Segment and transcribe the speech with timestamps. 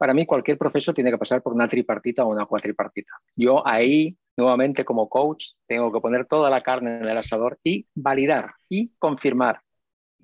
[0.00, 3.12] para mí cualquier proceso tiene que pasar por una tripartita o una cuatripartita.
[3.36, 7.86] Yo ahí, nuevamente como coach, tengo que poner toda la carne en el asador y
[7.94, 9.60] validar y confirmar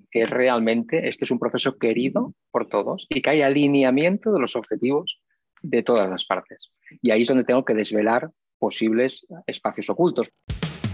[0.09, 4.55] que realmente este es un proceso querido por todos y que hay alineamiento de los
[4.55, 5.21] objetivos
[5.61, 6.71] de todas las partes.
[7.03, 10.31] Y ahí es donde tengo que desvelar posibles espacios ocultos.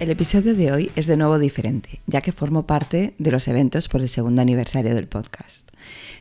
[0.00, 3.86] El episodio de hoy es de nuevo diferente, ya que formo parte de los eventos
[3.86, 5.68] por el segundo aniversario del podcast.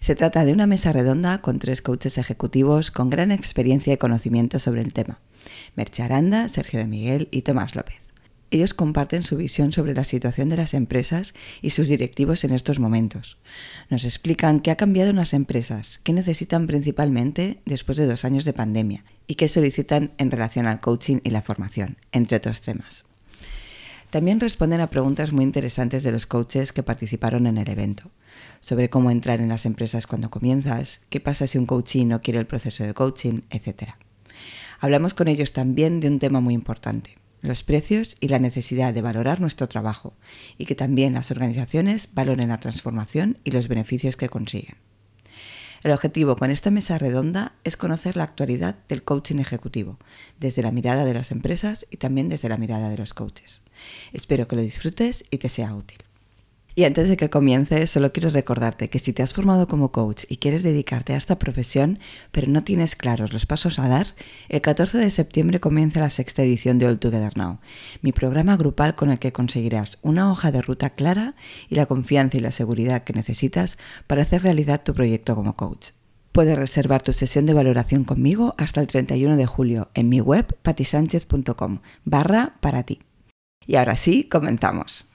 [0.02, 4.60] Se trata de una mesa redonda con tres coaches ejecutivos con gran experiencia y conocimiento
[4.60, 5.22] sobre el tema.
[5.78, 8.02] Merche Aranda, Sergio de Miguel y Tomás López.
[8.52, 12.80] Ellos comparten su visión sobre la situación de las empresas y sus directivos en estos
[12.80, 13.38] momentos.
[13.90, 18.44] Nos explican qué ha cambiado en las empresas, qué necesitan principalmente después de dos años
[18.44, 23.06] de pandemia y qué solicitan en relación al coaching y la formación, entre otros temas.
[24.10, 28.10] También responden a preguntas muy interesantes de los coaches que participaron en el evento,
[28.60, 32.40] sobre cómo entrar en las empresas cuando comienzas, qué pasa si un coaching no quiere
[32.40, 33.94] el proceso de coaching, etc.
[34.80, 39.04] Hablamos con ellos también de un tema muy importante, los precios y la necesidad de
[39.04, 40.14] valorar nuestro trabajo
[40.58, 44.89] y que también las organizaciones valoren la transformación y los beneficios que consiguen.
[45.82, 49.98] El objetivo con esta mesa redonda es conocer la actualidad del coaching ejecutivo,
[50.40, 53.62] desde la mirada de las empresas y también desde la mirada de los coaches.
[54.12, 56.09] Espero que lo disfrutes y te sea útil.
[56.80, 60.24] Y antes de que comiences, solo quiero recordarte que si te has formado como coach
[60.30, 62.00] y quieres dedicarte a esta profesión,
[62.32, 64.16] pero no tienes claros los pasos a dar,
[64.48, 67.60] el 14 de septiembre comienza la sexta edición de All Together Now,
[68.02, 71.36] mi programa grupal con el que conseguirás una hoja de ruta clara
[71.68, 75.90] y la confianza y la seguridad que necesitas para hacer realidad tu proyecto como coach.
[76.32, 80.56] Puedes reservar tu sesión de valoración conmigo hasta el 31 de julio en mi web
[80.62, 83.02] patisánchez.com barra para ti.
[83.68, 85.09] Y ahora sí, comenzamos.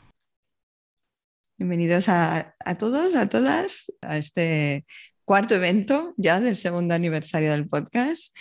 [1.57, 4.85] Bienvenidos a, todos, a todas, a este
[5.25, 8.37] cuarto evento ya del segundo aniversario del podcast.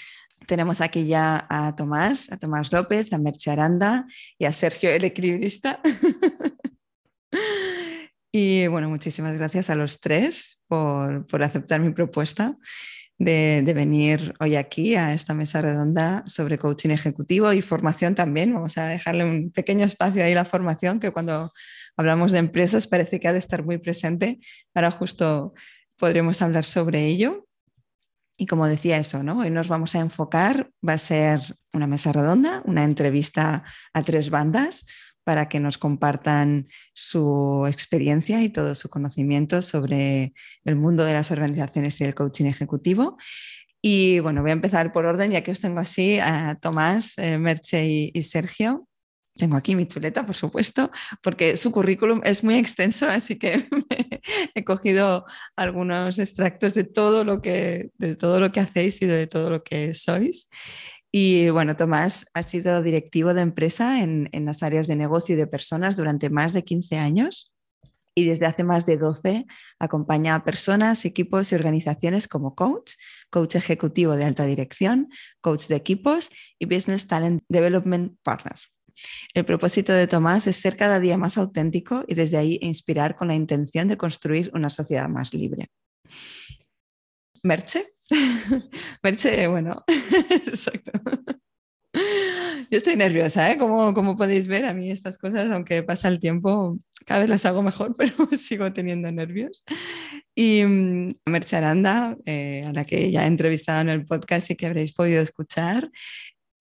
[0.48, 4.08] Tenemos aquí ya a Tomás, a Tomás López, a Merche Aranda
[4.40, 5.80] y a Sergio, el equilibrista.
[8.32, 12.58] y bueno, muchísimas gracias a los tres por, aceptar mi propuesta
[13.20, 18.56] de, de, venir hoy aquí a esta mesa redonda sobre coaching ejecutivo y formación también.
[18.56, 21.54] Vamos a dejarle un pequeño espacio ahí a la formación, que cuando
[21.98, 24.40] hablamos de empresas, parece que ha de estar muy presente.
[24.74, 25.54] Ahora justo
[25.98, 27.48] podremos hablar sobre ello.
[28.36, 29.40] Y como decía eso, ¿no?
[29.40, 31.40] Hoy nos vamos a enfocar, va a ser
[31.72, 34.86] una mesa redonda, una entrevista a tres bandas
[35.24, 40.34] para que nos compartan su experiencia y todo su conocimiento sobre
[40.66, 43.18] el mundo de las organizaciones y el coaching ejecutivo.
[43.82, 47.38] Y bueno, voy a empezar por orden, ya que os tengo así a Tomás, eh,
[47.38, 48.88] Merche y Sergio.
[49.36, 53.68] Tengo aquí mi chuleta, por supuesto, porque su currículum es muy extenso, así que
[54.56, 59.26] he cogido algunos extractos de todo lo que, de todo lo que hacéis y de
[59.26, 60.50] todo lo que sois.
[61.12, 65.38] Y bueno, Tomás ha sido directivo de empresa en, en las áreas de negocio y
[65.38, 67.54] de personas durante más de 15 años
[68.16, 69.46] y desde hace más de 12
[69.80, 72.94] acompaña a personas, equipos y organizaciones como coach,
[73.30, 75.10] coach ejecutivo de alta dirección,
[75.42, 76.30] coach de equipos
[76.60, 78.60] y business talent development partner.
[79.34, 83.28] El propósito de Tomás es ser cada día más auténtico y desde ahí inspirar con
[83.28, 85.70] la intención de construir una sociedad más libre.
[87.44, 87.94] Merche.
[89.04, 89.84] Merche, bueno,
[90.30, 90.92] exacto.
[92.74, 93.58] Yo estoy nerviosa, ¿eh?
[93.58, 97.46] Como, como, podéis ver, a mí estas cosas, aunque pasa el tiempo, cada vez las
[97.46, 99.64] hago mejor, pero sigo teniendo nervios.
[100.34, 104.56] Y mm, Merche Aranda, eh, a la que ya he entrevistado en el podcast y
[104.56, 105.92] que habréis podido escuchar,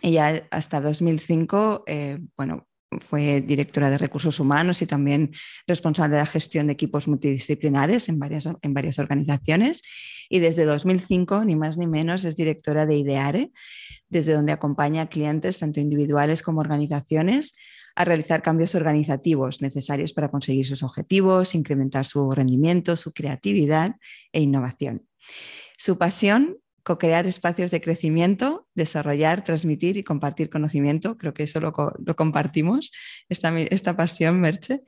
[0.02, 2.66] ella hasta 2005, eh, bueno,
[3.00, 5.30] fue directora de recursos humanos y también
[5.66, 9.82] responsable de la gestión de equipos multidisciplinares en varias, en varias organizaciones.
[10.28, 13.50] Y desde 2005, ni más ni menos, es directora de IDEARE,
[14.08, 17.54] desde donde acompaña a clientes, tanto individuales como organizaciones,
[17.94, 23.96] a realizar cambios organizativos necesarios para conseguir sus objetivos, incrementar su rendimiento, su creatividad
[24.32, 25.06] e innovación.
[25.76, 31.16] Su pasión co-crear espacios de crecimiento, desarrollar, transmitir y compartir conocimiento.
[31.18, 32.92] Creo que eso lo, compartimos,
[33.28, 34.82] esta, esta pasión, Merche.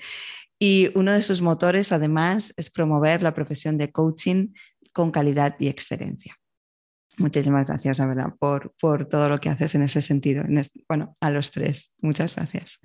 [0.59, 4.53] Y uno de sus motores, además, es promover la profesión de coaching
[4.93, 6.37] con calidad y excelencia.
[7.19, 10.45] Muchísimas gracias, la verdad, por, por todo lo que haces en ese sentido.
[10.89, 12.81] bueno, a los tres, muchas gracias.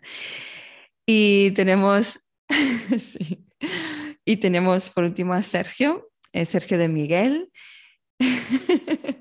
[1.08, 2.28] Y tenemos,
[4.26, 7.50] y tenemos por último a Sergio, eh, Sergio de Miguel,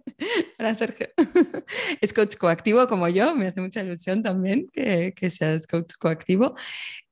[0.60, 1.08] Hola Sergio.
[2.00, 6.56] Es coach coactivo como yo, me hace mucha ilusión también que, que, seas coach coactivo.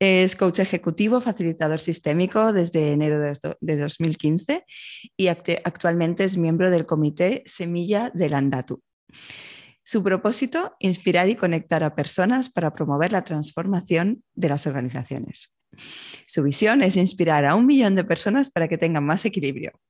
[0.00, 4.64] Es coach ejecutivo, facilitador sistémico desde enero de, 2015
[5.16, 8.82] y actualmente es miembro del comité Semilla del Andatu.
[9.84, 15.54] Su propósito, inspirar y conectar a personas para promover la transformación de las organizaciones.
[16.26, 19.80] Su visión es inspirar a un millón de personas para que tengan más equilibrio,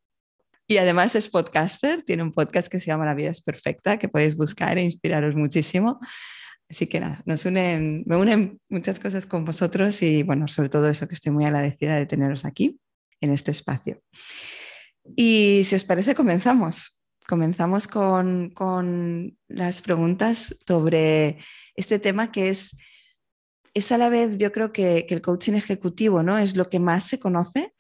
[0.69, 4.09] y además es podcaster, tiene un podcast que se llama La vida es perfecta, que
[4.09, 6.01] podéis buscar e inspiraros muchísimo.
[6.69, 10.89] Así que nada, nos unen, me unen muchas cosas con vosotros y bueno, sobre todo
[10.89, 12.81] eso que estoy muy agradecida de teneros aquí
[13.21, 14.03] en este espacio.
[15.15, 16.99] Y si os parece, comenzamos.
[17.29, 18.53] Comenzamos con,
[19.49, 21.39] las preguntas sobre
[21.75, 22.77] este tema que es,
[23.75, 26.39] es a la vez, yo creo que, que el coaching ejecutivo ¿no?
[26.39, 27.73] es lo que más se conoce,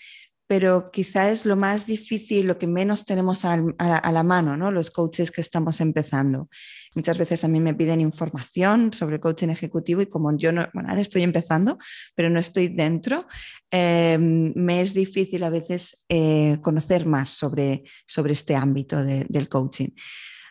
[0.47, 4.71] pero quizá es lo más difícil, lo que menos tenemos a, la, mano, ¿no?
[4.71, 6.49] los coaches que estamos empezando.
[6.95, 10.89] Muchas veces a mí me piden información sobre coaching ejecutivo y como yo no, bueno,
[10.89, 11.79] ahora estoy empezando,
[12.15, 13.27] pero no estoy dentro,
[13.71, 19.89] em, me es difícil a veces eh, conocer más sobre, sobre este ámbito del coaching.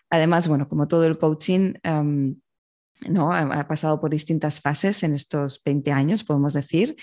[0.09, 1.73] Además, bueno, como todo el coaching...
[1.83, 2.35] Em,
[3.09, 3.33] ¿no?
[3.33, 6.95] ha pasado por distintas fases en estos 20 años, podemos decir,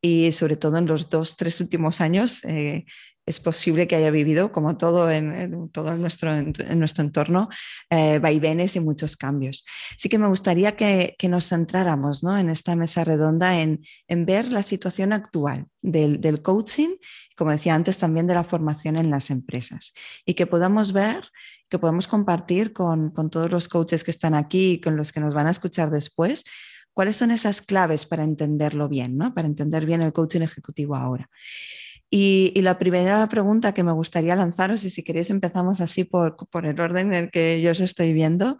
[0.00, 2.84] y sobre todo en los dos, tres últimos años eh,
[3.26, 7.48] es posible que haya vivido, como todo en, todo nuestro, en nuestro entorno,
[7.90, 9.64] eh, vaivenes y muchos cambios.
[9.98, 12.38] Sí que me gustaría que, que nos centráramos ¿no?
[12.38, 16.90] en esta mesa redonda en, en ver la situación actual del, del, coaching,
[17.36, 19.92] como decía antes, también de la formación en las empresas
[20.24, 21.24] y que podamos ver,
[21.68, 25.20] que podamos compartir con, con todos los coaches que están aquí y con los que
[25.20, 26.44] nos van a escuchar después,
[26.96, 29.34] ¿Cuáles son esas claves para entenderlo bien, ¿no?
[29.34, 31.28] para entender bien el coaching ejecutivo ahora?
[32.08, 36.64] Y, la primera pregunta que me gustaría lanzaros, y si queréis empezamos así por, por,
[36.64, 38.56] el orden en el que yo os estoy viendo,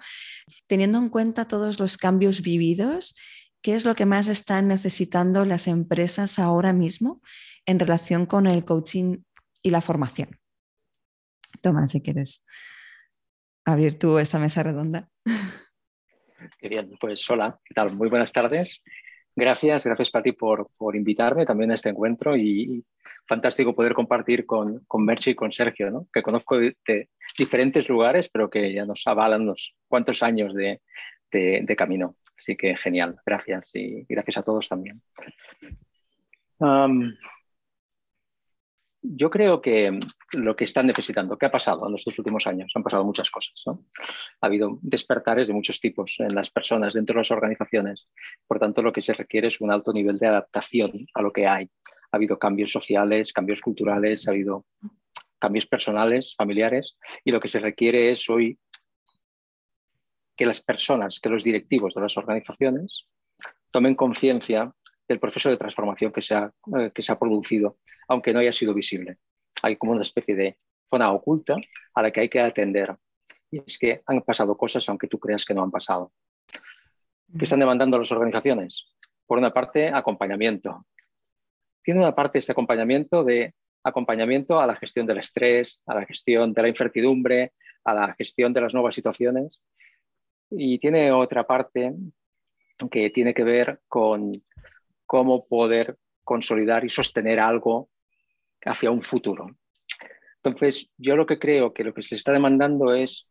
[0.67, 3.17] teniendo en cuenta todos los cambios vividos,
[3.63, 7.23] ¿qué es lo que más están necesitando las empresas ahora mismo
[7.65, 9.17] en relación con el coaching
[9.63, 10.39] y la formación?
[11.63, 12.45] Toma, si quieres
[13.67, 15.09] abrir tú esta mesa redonda.
[16.59, 17.95] Qué bien, pues hola, ¿qué tal?
[17.97, 18.83] Muy buenas tardes.
[19.35, 22.83] Gracias, gracias para ti por, por invitarme también a este encuentro y
[23.29, 26.07] fantástico poder compartir con, con Mercy y con Sergio, ¿no?
[26.11, 26.77] que conozco de,
[27.37, 30.81] diferentes lugares, pero que ya nos avalan unos cuantos años de,
[31.31, 32.17] de, camino.
[32.39, 35.03] Así que genial, gracias y gracias a todos también
[39.03, 39.99] yo creo que
[40.33, 42.73] lo que están necesitando, ¿qué ha pasado en estos últimos años?
[42.75, 43.63] Han pasado muchas cosas.
[43.67, 48.09] Ha habido despertares de muchos tipos en las personas, dentro de las organizaciones.
[48.47, 51.47] Por tanto, lo que se requiere es un alto nivel de adaptación a lo que
[51.47, 51.71] hay.
[52.11, 54.65] Ha habido cambios sociales, cambios culturales, ha habido
[55.39, 58.59] cambios personales, familiares, y lo que se requiere es hoy
[60.37, 63.07] que las personas, que los directivos de las organizaciones
[63.71, 64.73] tomen conciencia
[65.09, 68.53] del proceso de transformación que se ha, eh, que se ha producido, aunque no haya
[68.53, 69.19] sido visible.
[69.63, 70.59] Hay como una especie de
[70.91, 71.57] zona oculta
[71.95, 72.97] a la que hay que atender.
[73.51, 76.13] Y es que han pasado cosas aunque tú creas que no han pasado.
[77.39, 78.87] ¿Qué están demandando las organizaciones?
[79.27, 80.87] Por una parte, acompañamiento.
[81.83, 86.53] Tiene una parte este acompañamiento de acompañamiento a la gestión del estrés, a la gestión
[86.53, 87.53] de la incertidumbre,
[87.85, 89.61] a la gestión de las nuevas situaciones.
[90.51, 91.95] Y tiene otra parte
[92.91, 94.33] que tiene que ver con
[95.07, 97.89] cómo poder consolidar y sostener algo
[98.65, 99.57] hacia un futuro.
[100.43, 103.29] Entonces, yo lo que creo que lo que se está demandando es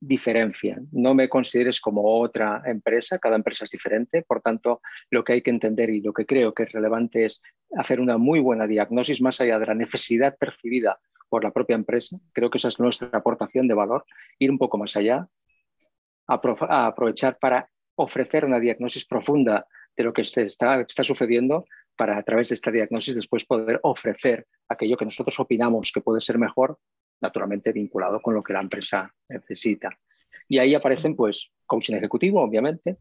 [0.00, 0.80] diferencia.
[0.92, 5.42] No me consideres como otra empresa, cada empresa es diferente, por tanto, lo que hay
[5.42, 7.42] que entender y lo que creo que es relevante es
[7.76, 10.98] hacer una muy buena diagnosis más allá de la necesidad percibida
[11.28, 12.18] por la propia empresa.
[12.32, 14.04] Creo que esa es nuestra aportación de valor,
[14.38, 15.28] ir un poco más allá,
[16.26, 21.66] aprovechar para ofrecer una diagnosis profunda de lo que está, está sucediendo
[22.00, 26.22] para a través de esta diagnosis después poder ofrecer aquello que nosotros opinamos que puede
[26.22, 26.78] ser mejor,
[27.20, 29.90] naturalmente vinculado con lo que la empresa necesita.
[30.48, 32.96] Y ahí aparecen pues coaching ejecutivo, obviamente,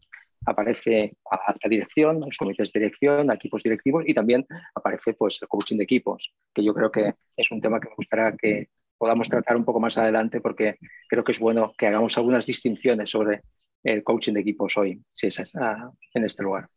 [0.46, 5.14] aparece a la dirección, a los comités de dirección, a equipos directivos y también aparece
[5.14, 8.36] pues el coaching de equipos, que yo creo que es un tema que me gustaría
[8.36, 10.76] que podamos tratar un poco más adelante porque
[11.08, 13.44] creo que es bueno que hagamos algunas distinciones sobre
[13.82, 16.68] el coaching de equipos hoy, si es en este lugar.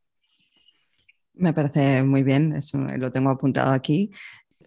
[1.35, 4.11] Me parece muy bien, eso lo tengo apuntado aquí.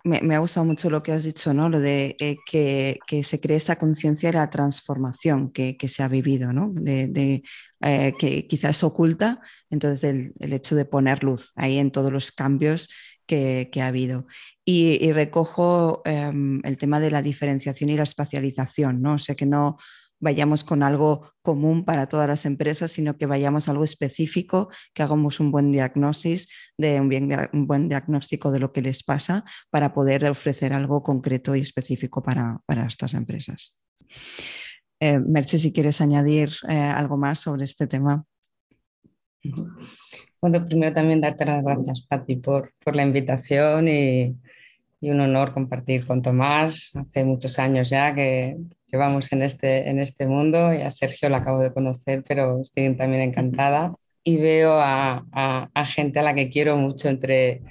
[0.04, 1.68] Me, ha gustado mucho lo que has dicho, ¿no?
[1.68, 6.54] Lo de eh, que, se cree esa conciencia de la transformación que, se ha vivido,
[6.54, 6.72] ¿no?
[6.74, 7.42] De,
[7.82, 9.42] eh, que quizás oculta,
[9.72, 12.90] entonces el, hecho de poner luz ahí en todos los cambios
[13.26, 14.28] que, ha habido.
[14.64, 19.14] Y, recojo em, el tema de la diferenciación y la espacialización, ¿no?
[19.14, 19.78] O sea, que no,
[20.26, 25.04] vayamos con algo común para todas las empresas, sino que vayamos a algo específico, que
[25.04, 30.26] hagamos un buen diagnóstico de un, buen diagnóstico de lo que les pasa para poder
[30.26, 33.78] ofrecer algo concreto y específico para, estas empresas.
[35.00, 38.26] Eh, Merche, si quieres añadir eh, algo más sobre este tema.
[40.42, 44.36] Bueno, primero también darte las gracias, Pati, por, por la invitación y,
[45.06, 46.92] y un honor compartir con Tomás.
[46.96, 48.58] Hace muchos años ya que
[48.92, 52.96] llevamos en este, en este mundo y a Sergio la acabo de conocer, pero estoy
[52.96, 53.94] también encantada
[54.24, 57.62] y veo a, a, gente a la que quiero mucho entre,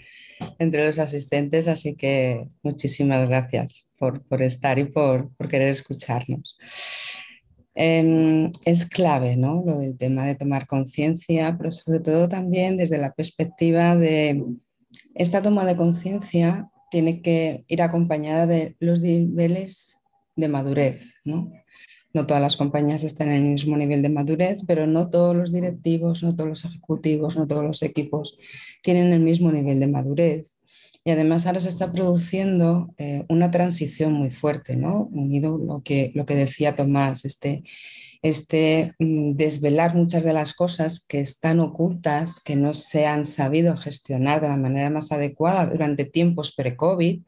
[0.60, 6.56] entre los asistentes, así que muchísimas gracias por, por estar y por, por querer escucharnos.
[7.74, 9.64] Em, es clave ¿no?
[9.66, 14.40] lo del tema de tomar conciencia, pero sobre todo también desde la perspectiva de
[15.16, 19.96] esta toma de conciencia tiene que ir acompañada de los niveles
[20.36, 21.14] de madurez.
[21.24, 21.50] ¿no?
[22.12, 25.52] no todas las compañías están en el mismo nivel de madurez, pero no todos los
[25.52, 28.38] directivos, no todos los ejecutivos, no todos los equipos
[28.80, 30.56] tienen el mismo nivel de madurez.
[31.02, 35.08] Y además ahora se está produciendo eh, una transición muy fuerte, ¿no?
[35.10, 37.64] unido lo que, lo que decía Tomás, este,
[38.24, 43.76] este mm, desvelar muchas de las cosas que están ocultas, que no se han sabido
[43.76, 47.20] gestionar de la manera más adecuada durante tiempos pre-COVID,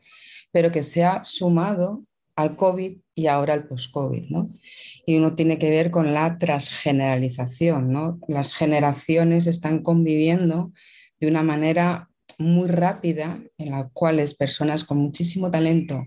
[0.50, 2.02] pero que se ha sumado
[2.34, 4.30] al COVID y ahora al post-COVID.
[4.30, 4.48] ¿no?
[5.04, 7.92] Y uno tiene que ver con la transgeneralización.
[7.92, 8.18] ¿no?
[8.26, 10.72] Las generaciones están conviviendo
[11.20, 16.06] de una manera muy rápida en la cual personas con muchísimo talento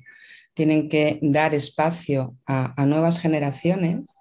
[0.55, 4.18] tienen que dar espacio a nuevas generaciones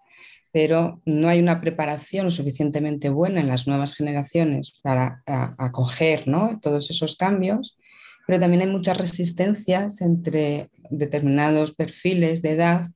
[0.52, 6.24] pero no hay una preparación suficientemente buena en las nuevas generaciones para acoger
[6.60, 7.78] todos esos cambios,
[8.26, 12.86] pero también hay muchas resistencias entre determinados perfiles de edad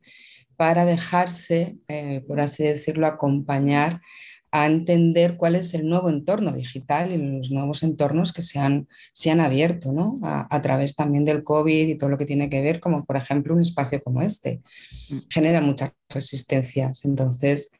[0.57, 4.01] para dejarse, eh, por así decirlo, acompañar
[4.53, 8.87] a entender cuál es el nuevo entorno digital y los nuevos entornos que se han,
[9.15, 10.21] se han abierto ¿no?
[10.23, 13.55] a, través también del COVID y todo lo que tiene que ver, como por ejemplo
[13.55, 14.61] un espacio como este.
[15.09, 15.17] Mm.
[15.31, 17.07] Genera muchas resistencias.
[17.07, 17.71] Entonces,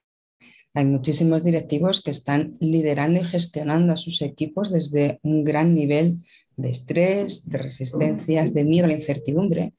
[0.73, 6.21] hay muchísimos directivos que están liderando y gestionando a sus equipos desde un gran nivel
[6.57, 9.75] de estrés, de resistencias, de miedo a la incertidumbre.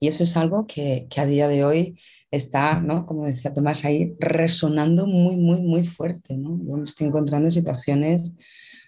[0.00, 1.98] Y eso es algo que, que a día de hoy
[2.30, 3.06] está, ¿no?
[3.06, 6.36] como decía Tomás, ahí resonando muy, muy, muy fuerte.
[6.36, 6.58] ¿no?
[6.62, 8.36] Yo me estoy encontrando en situaciones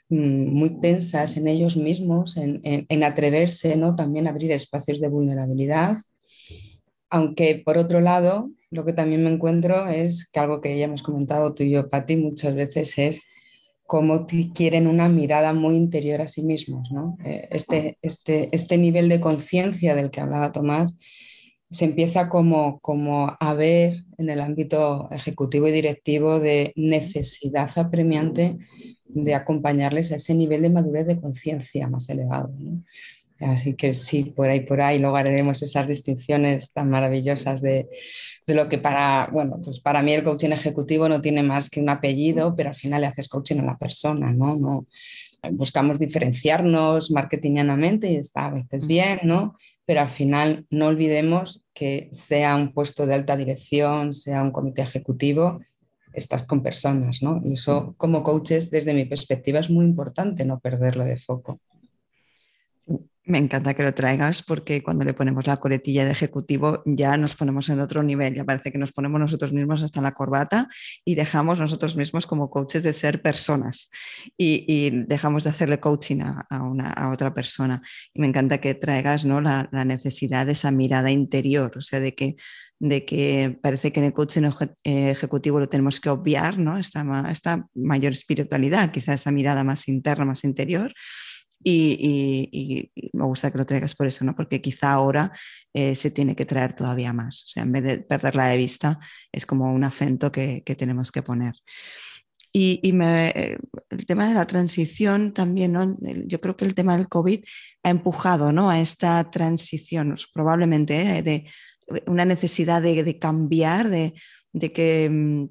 [0.09, 3.95] mm, muy tensas en ellos mismos, en, en, atreverse ¿no?
[3.95, 5.97] también abrir espacios de vulnerabilidad.
[7.09, 11.03] Aunque por otro lado, lo que también me encuentro es que algo que ya hemos
[11.03, 13.21] comentado tú y yo, Patti, muchas veces es
[13.91, 16.93] cómo quieren una mirada muy interior a sí mismos.
[16.93, 17.19] ¿no?
[17.25, 20.97] Eh, este, este, este nivel de conciencia del que hablaba Tomás
[21.73, 28.59] se empieza como, como a ver en el ámbito ejecutivo y directivo de necesidad apremiante
[29.07, 32.55] de acompañarles a ese nivel de madurez de conciencia más elevado.
[33.41, 37.89] Así que sí, por ahí, por ahí, luego haremos esas distinciones tan maravillosas de,
[38.47, 41.81] de, lo que para, bueno, pues para mí el coaching ejecutivo no tiene más que
[41.81, 44.57] un apellido, pero al final le haces coaching a la persona, ¿no?
[44.57, 44.87] no
[45.53, 49.57] buscamos diferenciarnos marketingianamente y está a veces bien, ¿no?
[49.91, 54.83] pero al final no olvidemos que sea un puesto de alta dirección, sea un comité
[54.83, 55.63] ejecutivo,
[56.13, 57.41] estás con personas, ¿no?
[57.45, 61.59] Y eso como coaches, desde mi perspectiva, es muy importante no perderlo de foco.
[63.25, 67.37] Me encanta que lo traigas porque cuando le ponemos la coletilla de ejecutivo ya nos
[67.37, 70.69] ponemos en otro nivel, ya parece que nos ponemos nosotros mismos hasta la corbata
[71.05, 73.91] y dejamos nosotros mismos como coaches de ser personas
[74.39, 77.83] y, dejamos de hacerle coaching a, una, a otra persona.
[78.15, 79.41] Y me encanta que traigas ¿no?
[79.41, 82.37] la, la necesidad de esa mirada interior, o sea, de que
[82.81, 84.51] de que parece que en el coaching
[84.85, 86.79] ejecutivo lo tenemos que obviar, ¿no?
[86.79, 90.95] Esta, esta mayor espiritualidad, quizá esta mirada más interna, más interior.
[91.63, 94.35] Y, me gusta que lo traigas por eso, ¿no?
[94.35, 95.33] Porque quizá ahora
[95.75, 97.45] eh, se tiene que traer todavía más.
[97.45, 98.99] O sea, en vez de perderla de vista,
[99.33, 101.55] es como un acento que, tenemos que poner.
[102.53, 103.59] Y, eh,
[103.91, 105.97] el tema de la transición también, ¿no?
[106.27, 107.45] yo creo que el tema del COVID
[107.85, 108.71] ha empujado ¿no?
[108.71, 111.47] a esta transición, probablemente, de
[112.07, 114.15] una necesidad de, cambiar, de,
[114.73, 115.49] que mm,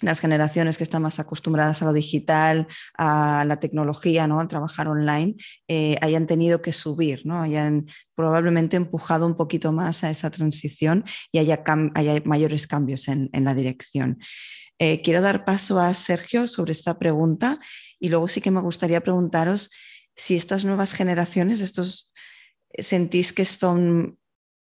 [0.00, 4.40] las generaciones que están más acostumbradas a lo digital, a la tecnología, ¿no?
[4.40, 5.36] al trabajar online,
[5.68, 7.40] eh, hayan tenido que subir, ¿no?
[7.40, 11.62] hayan probablemente empujado un poquito más a esa transición y haya,
[12.24, 14.18] mayores cambios en, la dirección.
[14.78, 17.58] Eh, quiero dar paso a Sergio sobre esta pregunta
[17.98, 19.70] y luego sí que me gustaría preguntaros
[20.14, 22.12] si estas nuevas generaciones, estos
[22.76, 24.18] sentís que son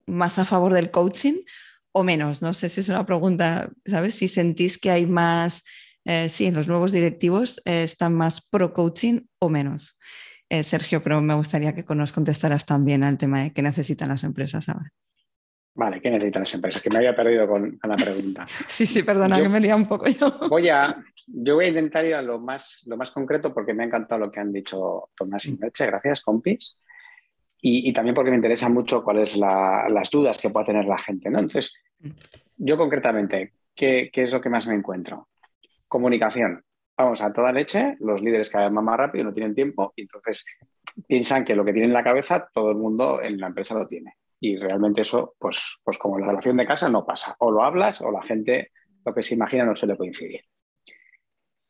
[0.05, 1.43] más a favor del coaching
[1.93, 2.41] o menos?
[2.41, 4.15] No sé si es una pregunta, ¿sabes?
[4.15, 5.63] Si sentís que hay más,
[6.05, 9.97] eh, sí, en los nuevos directivos eh, están más pro coaching o menos.
[10.49, 14.23] Eh, Sergio, pero me gustaría que nos contestaras también al tema de qué necesitan las
[14.23, 14.91] empresas ahora.
[15.75, 16.81] Vale, ¿qué necesitan las empresas?
[16.81, 18.45] Que me había perdido con, la pregunta.
[18.67, 20.31] sí, sí, perdona, que me lía un poco yo.
[20.49, 23.83] Voy a, yo voy a intentar ir a lo más, lo más concreto porque me
[23.83, 25.87] ha encantado lo que han dicho Tomás y Meche.
[25.87, 26.77] Gracias, compis
[27.65, 31.29] y, también porque me interesa mucho cuáles las dudas que pueda tener la gente.
[31.29, 31.39] ¿no?
[31.39, 31.73] Entonces,
[32.57, 35.29] yo concretamente, ¿qué, es lo que más me encuentro?
[35.87, 36.61] Comunicación.
[36.97, 40.45] Vamos, a toda leche, los líderes cada vez más rápido, no tienen tiempo y entonces
[41.07, 43.87] piensan que lo que tienen en la cabeza todo el mundo en la empresa lo
[43.87, 44.15] tiene.
[44.41, 47.33] Y realmente eso, pues, pues como en la relación de casa, no pasa.
[47.39, 48.71] O lo hablas o la gente
[49.05, 50.41] lo que se imagina no suele coincidir.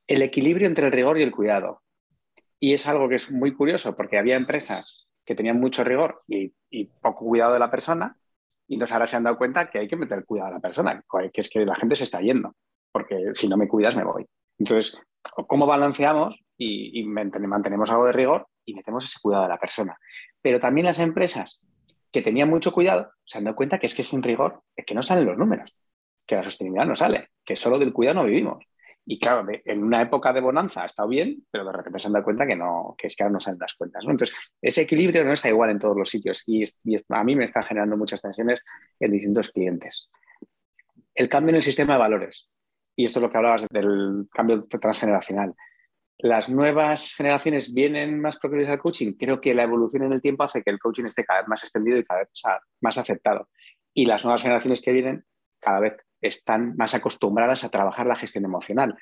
[0.07, 1.83] El equilibrio entre el rigor y el cuidado.
[2.59, 6.53] Y es algo que es muy curioso porque había empresas que tenían mucho rigor y,
[7.01, 8.17] poco cuidado de la persona,
[8.67, 11.03] y entonces ahora se han dado cuenta que hay que meter cuidado a la persona,
[11.33, 12.55] que es que la gente se está yendo,
[12.91, 14.25] porque si no me cuidas me voy.
[14.57, 14.97] Entonces,
[15.47, 19.97] ¿cómo balanceamos y, mantenemos algo de rigor y metemos ese cuidado de la persona?
[20.41, 21.61] Pero también las empresas
[22.11, 24.93] que tenían mucho cuidado se han dado cuenta que es que sin rigor es que
[24.93, 25.77] no salen los números,
[26.25, 28.63] que la sostenibilidad no sale, que solo del cuidado no vivimos.
[29.05, 32.13] Y claro, en una época de bonanza ha estado bien, pero de repente se han
[32.13, 34.03] dado cuenta que, no, que es que ahora no salen las cuentas.
[34.07, 36.63] Entonces, ese equilibrio no está igual en todos los sitios y,
[37.10, 38.63] a mí me está generando muchas tensiones
[38.99, 40.10] en distintos clientes.
[41.13, 42.49] El cambio en el sistema de valores,
[42.95, 45.54] y esto es lo que hablabas del cambio transgeneracional.
[46.19, 49.13] Las nuevas generaciones vienen más proclives al coaching.
[49.19, 51.63] Creo que la evolución en el tiempo hace que el coaching esté cada vez más
[51.63, 52.30] extendido y cada vez
[52.80, 53.49] más aceptado.
[53.93, 55.25] Y las nuevas generaciones que vienen
[55.60, 58.97] cada vez están más acostumbradas a trabajar la gestión emocional,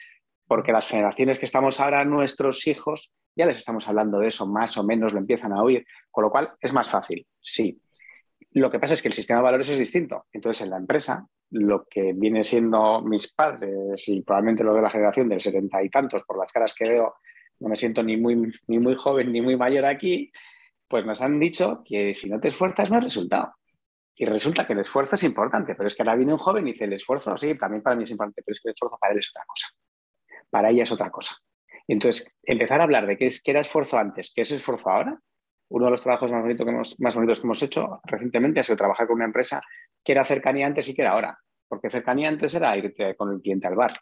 [0.48, 4.78] porque las generaciones que estamos ahora, nuestros hijos, ya les estamos hablando de eso, más
[4.78, 7.82] o menos lo empiezan a oír, con lo cual es más fácil, sí.
[8.54, 10.26] Lo que pasa es que el sistema de valores es distinto.
[10.34, 14.90] Entonces, en la empresa, lo que viene siendo mis padres y probablemente lo de la
[14.90, 17.16] generación del setenta y tantos, por las caras que veo,
[17.60, 20.32] no me siento ni muy, ni muy joven ni muy mayor aquí,
[20.88, 23.54] pues nos han dicho que si no te esfuerzas no hay resultado.
[24.22, 26.74] Y resulta que el esfuerzo es importante, pero es que ahora viene un joven y
[26.74, 29.14] dice, el esfuerzo, sí, también para mí es importante, pero es que el esfuerzo para
[29.14, 29.68] él es otra cosa.
[30.52, 31.38] Para ella es otra cosa.
[31.88, 35.20] entonces, empezar a hablar de qué, es, qué era esfuerzo antes, qué es esfuerzo ahora,
[35.70, 38.78] uno de los trabajos más, que hemos, más bonitos que hemos hecho recientemente ha sido
[38.78, 39.60] trabajar con una empresa
[40.04, 41.40] que era cercanía antes y que era ahora.
[41.68, 44.02] Porque cercanía antes era irte con el cliente al bar,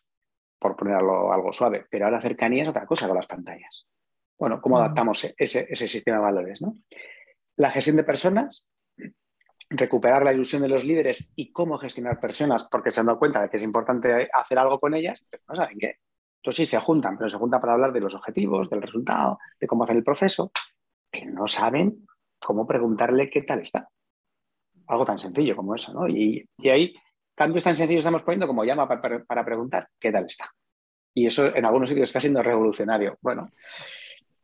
[0.59, 3.87] por ponerlo algo suave, pero ahora cercanía es otra cosa con las pantallas.
[4.37, 4.79] Bueno, ¿cómo mm.
[4.79, 6.61] adaptamos ese, ese sistema de valores?
[6.61, 6.75] ¿no?
[7.55, 8.67] La gestión de personas
[9.69, 13.41] recuperar la ilusión de los líderes y cómo gestionar personas, porque se han dado cuenta
[13.41, 15.97] de que es importante hacer algo con ellas, pero no saben qué.
[16.37, 19.67] Entonces sí se juntan, pero se juntan para hablar de los objetivos, del resultado, de
[19.67, 20.51] cómo hacer el proceso,
[21.11, 22.07] pero no saben
[22.39, 23.89] cómo preguntarle qué tal está.
[24.87, 26.07] Algo tan sencillo como eso, ¿no?
[26.07, 26.95] Y, y ahí
[27.35, 30.51] cambios tan sencillos estamos poniendo como llama para, preguntar qué tal está.
[31.13, 33.17] Y eso en algunos sitios está siendo revolucionario.
[33.21, 33.49] Bueno,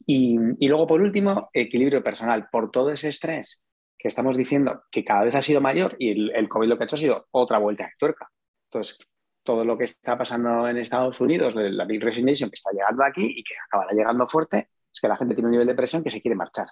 [0.05, 2.47] y, y, luego, por último, equilibrio personal.
[2.51, 3.64] Por todo ese estrés
[4.05, 6.85] que estamos diciendo que cada vez ha sido mayor y el, COVID lo que ha
[6.85, 8.29] hecho ha sido otra vuelta de tuerca.
[8.69, 8.99] Entonces,
[9.41, 13.25] todo lo que está pasando en Estados Unidos, la Big Resignation que está llegando aquí
[13.25, 16.11] y que acabará llegando fuerte, es que la gente tiene un nivel de presión que
[16.11, 16.67] se quiere marchar.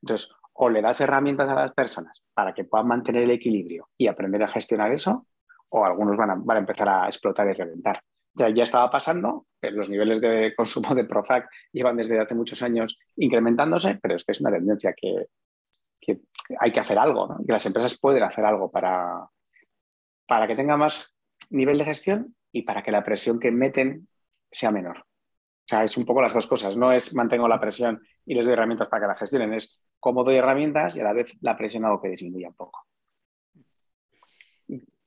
[0.00, 4.06] Entonces, o le das herramientas a las personas para que puedan mantener el equilibrio y
[4.06, 5.26] aprender a gestionar eso,
[5.68, 8.00] o algunos van a, van a empezar a explotar y reventar.
[8.32, 12.98] Ya, ya, estaba pasando, los niveles de consumo de Prozac llevan desde hace muchos años
[13.16, 15.26] incrementándose, pero es que es una tendencia que,
[16.00, 16.20] que
[16.58, 19.28] hay que hacer algo, que las empresas pueden hacer algo para,
[20.26, 21.14] para que tenga más
[21.50, 24.08] nivel de gestión y para que la presión que meten
[24.50, 24.98] sea menor.
[24.98, 26.76] O sea, es un poco las dos cosas.
[26.76, 30.24] No es mantengo la presión y les doy herramientas para que la gestionen, es cómo
[30.24, 32.86] doy herramientas y a la vez la presión hago que disminuya un poco.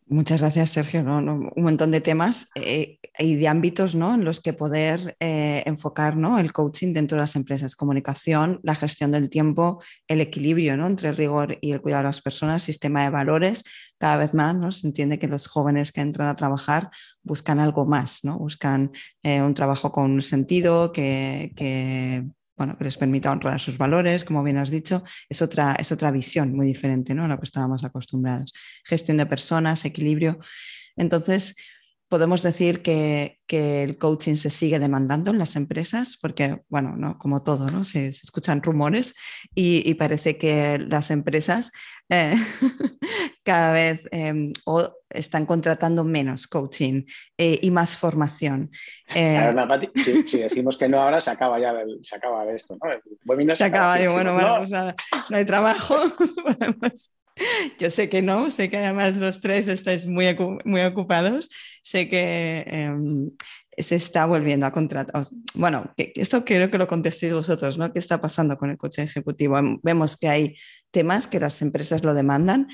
[0.08, 1.02] Muchas gracias, Sergio.
[1.02, 4.14] un montón de temas eh, y de ámbitos ¿no?
[4.14, 6.40] en los que poder eh, enfocar ¿no?
[6.40, 7.76] el coaching dentro de las empresas.
[7.76, 10.88] Comunicación, la gestión del tiempo, el equilibrio ¿no?
[10.88, 13.64] entre el rigor y el cuidado de las personas, sistema de valores.
[13.98, 14.72] Cada vez más ¿no?
[14.72, 16.90] se entiende que los jóvenes que entran a trabajar
[17.24, 18.38] buscan algo más, ¿no?
[18.38, 18.92] buscan
[19.24, 24.44] eh, un trabajo con sentido que, que bueno, que les permita honrar sus valores, como
[24.44, 27.26] bien has dicho, es otra, es otra visión muy diferente ¿no?
[27.26, 28.54] a lo que estábamos acostumbrados.
[28.84, 30.40] Gestión de personas, equilibrio.
[30.96, 31.56] Entonces,
[32.14, 37.18] podemos decir que, el coaching se sigue demandando en las empresas, porque, bueno, ¿no?
[37.20, 37.84] como todo, ¿no?
[37.84, 39.16] Se, escuchan rumores
[39.56, 41.72] y, parece que las empresas
[42.10, 42.36] eh,
[43.44, 44.54] cada vez em,
[45.10, 47.04] están contratando menos coaching
[47.38, 48.70] eh, y más formación.
[49.14, 49.54] Eh,
[50.28, 51.74] si, decimos que no ahora, se acaba ya
[52.04, 53.56] se acaba de esto, ¿no?
[53.56, 54.72] se, acaba, y bueno, bueno, pues
[55.30, 55.96] no hay trabajo,
[57.80, 60.26] Yo sé que no, sé que además los tres estáis muy,
[60.66, 61.50] muy ocupados,
[61.82, 63.32] sé que em,
[63.78, 65.24] se está volviendo a contratar.
[65.56, 67.92] Bueno, esto quiero que lo contestéis vosotros, ¿no?
[67.92, 69.58] ¿Qué está pasando con el coche ejecutivo?
[69.58, 70.56] Em, vemos que hay
[70.92, 72.68] temas que las empresas lo demandan,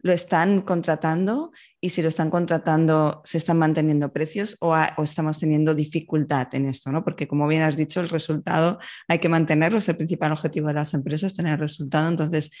[0.00, 5.40] lo están contratando y si lo están contratando, se están manteniendo precios o, o, estamos
[5.40, 7.04] teniendo dificultad en esto, ¿no?
[7.04, 10.74] Porque como bien has dicho, el resultado hay que mantenerlo, es el principal objetivo de
[10.74, 12.08] las empresas, tener el resultado.
[12.08, 12.52] Entonces,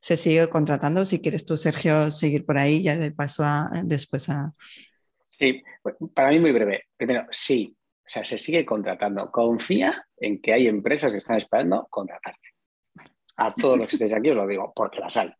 [0.00, 1.04] se sigue contratando.
[1.04, 4.52] Si quieres tú, Sergio, seguir por ahí, ya de paso a, después a...
[5.30, 5.62] Sí,
[6.14, 6.86] para mí muy breve.
[6.96, 9.30] Primero, sí, o sea, se sigue contratando.
[9.30, 12.48] Confía en que hay empresas que están esperando contratarte.
[13.36, 15.32] A todos los que estéis aquí os lo digo, porque las hay.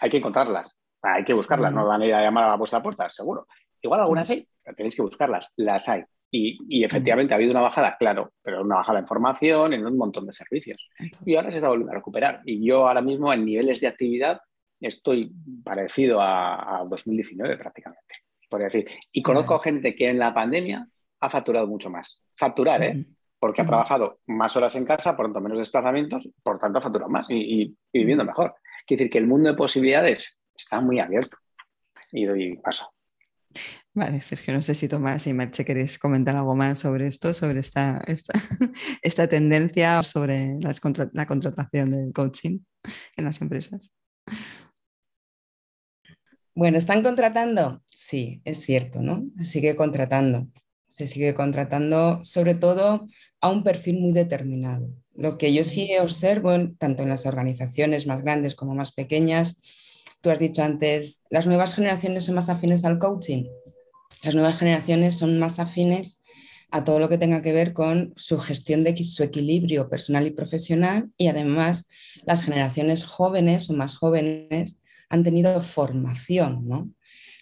[0.00, 2.82] Hay que encontrarlas, hay que buscarlas, no van a ir a llamar a la vuestra
[2.82, 3.46] puerta, seguro.
[3.82, 6.04] Igual algunas sí, pero tenéis que buscarlas, las hay.
[6.30, 10.26] Y, efectivamente ha habido una bajada, claro, pero una bajada en formación, en un montón
[10.26, 10.76] de servicios.
[11.24, 12.42] Y ahora se está volviendo a recuperar.
[12.44, 14.40] Y yo ahora mismo en niveles de actividad
[14.80, 15.32] estoy
[15.64, 18.14] parecido a, 2019 prácticamente,
[18.48, 18.86] por decir.
[19.12, 20.86] Y conozco gente que en la pandemia
[21.20, 22.22] ha facturado mucho más.
[22.36, 23.06] Facturar, ¿eh?
[23.40, 27.10] Porque ha trabajado más horas en casa, por tanto menos desplazamientos, por tanto ha facturado
[27.10, 28.54] más y, viviendo mejor.
[28.86, 31.36] Quiere decir que el mundo de posibilidades está muy abierto.
[32.12, 32.90] Y doy paso.
[33.94, 37.60] Vale, Sergio, no sé si Tomás y Marche queréis comentar algo más sobre esto, sobre
[37.60, 38.32] esta, esta,
[39.02, 42.60] esta tendencia, sobre la contratación del coaching
[43.16, 43.90] en las empresas.
[46.54, 47.82] Bueno, ¿están contratando?
[47.88, 49.24] Sí, es cierto, ¿no?
[49.38, 50.48] Se sigue contratando.
[50.88, 53.06] Se sigue contratando sobre todo
[53.40, 54.90] a un perfil muy determinado.
[55.14, 59.56] Lo que yo sí observo, tanto en las organizaciones más grandes como más pequeñas,
[60.20, 63.44] tú has dicho antes, las nuevas generaciones son más afines al coaching
[64.22, 66.22] las nuevas generaciones son más afines
[66.70, 70.32] a todo lo que tenga que ver con su gestión de su equilibrio personal y
[70.32, 71.88] profesional y además
[72.26, 76.90] las generaciones jóvenes o más jóvenes han tenido formación, ¿no?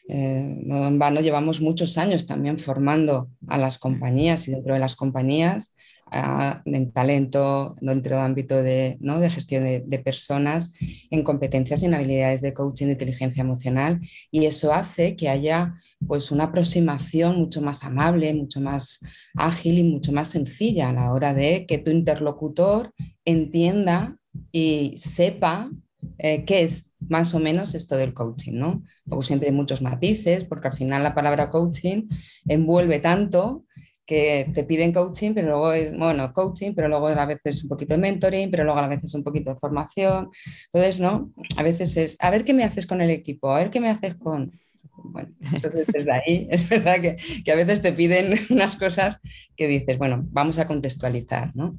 [0.09, 4.95] Eh, en vano llevamos muchos años también formando a las compañías y dentro de las
[4.95, 5.75] compañías
[6.13, 9.19] en talento, dentro del ámbito de, ¿no?
[9.19, 10.73] de gestión de, personas,
[11.11, 14.01] en competencias y en habilidades de coaching de inteligencia emocional.
[14.31, 15.75] Y eso hace que haya
[16.07, 19.01] pues, una aproximación mucho más amable, mucho más
[19.35, 22.93] ágil y mucho más sencilla a la hora de que tu interlocutor
[23.25, 24.17] entienda
[24.53, 25.71] y sepa
[26.19, 28.83] eh, qué es más o menos esto del coaching, ¿no?
[29.09, 32.09] Porque siempre hay muchos matices, porque al final la palabra coaching
[32.47, 33.66] envuelve tanto
[34.07, 37.95] que te piden coaching, pero luego es, bueno, coaching, pero luego a veces un poquito
[37.95, 40.31] de mentoring, pero luego a veces un poquito de formación.
[40.73, 41.33] Entonces, ¿no?
[41.57, 43.91] A veces es, a ver qué me haces con el equipo, a ver qué me
[43.91, 44.53] haces con...
[44.99, 49.19] Bueno, entonces desde ahí es verdad que, que, a veces te piden unas cosas
[49.57, 51.79] que dices, bueno, vamos a contextualizar, ¿no?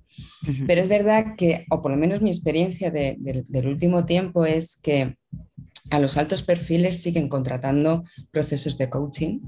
[0.67, 5.15] Pero es verdad que, o por lo menos mi experiencia del último tiempo es que
[5.89, 9.39] a los altos perfiles siguen contratando procesos de coaching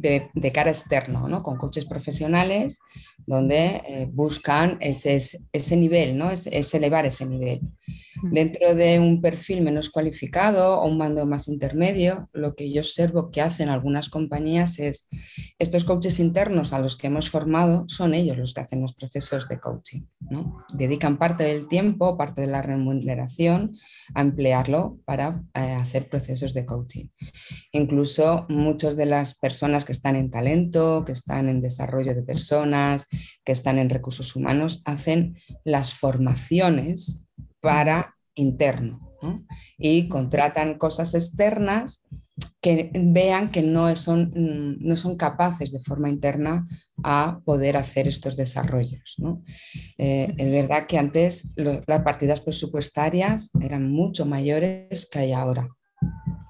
[0.00, 1.42] de, cara externo, ¿no?
[1.42, 2.78] con coaches profesionales,
[3.26, 5.20] donde eh, buscan ese,
[5.52, 6.30] ese, nivel, ¿no?
[6.30, 7.60] es, elevar ese nivel.
[8.22, 13.30] Dentro de un perfil menos cualificado o un mando más intermedio, lo que yo observo
[13.30, 15.08] que hacen algunas compañías es,
[15.58, 19.48] estos coaches internos a los que hemos formado, son ellos los que hacen los procesos
[19.48, 20.02] de coaching.
[20.20, 20.64] ¿no?
[20.72, 23.76] Dedican parte del tiempo, parte de la remuneración
[24.14, 27.06] a emplearlo para eh, hacer procesos de coaching.
[27.72, 33.06] Incluso muchas de las personas que están en talento, que están en desarrollo de personas,
[33.44, 37.27] que están en recursos humanos, hacen las formaciones
[37.60, 39.08] para interno
[39.76, 42.06] y contratan cosas externas
[42.60, 44.32] que vean que no son,
[44.80, 46.66] no son capaces de forma interna
[47.02, 49.16] a poder hacer estos desarrollos.
[49.96, 55.68] Eh, es verdad que antes las partidas presupuestarias eran mucho mayores que hay ahora.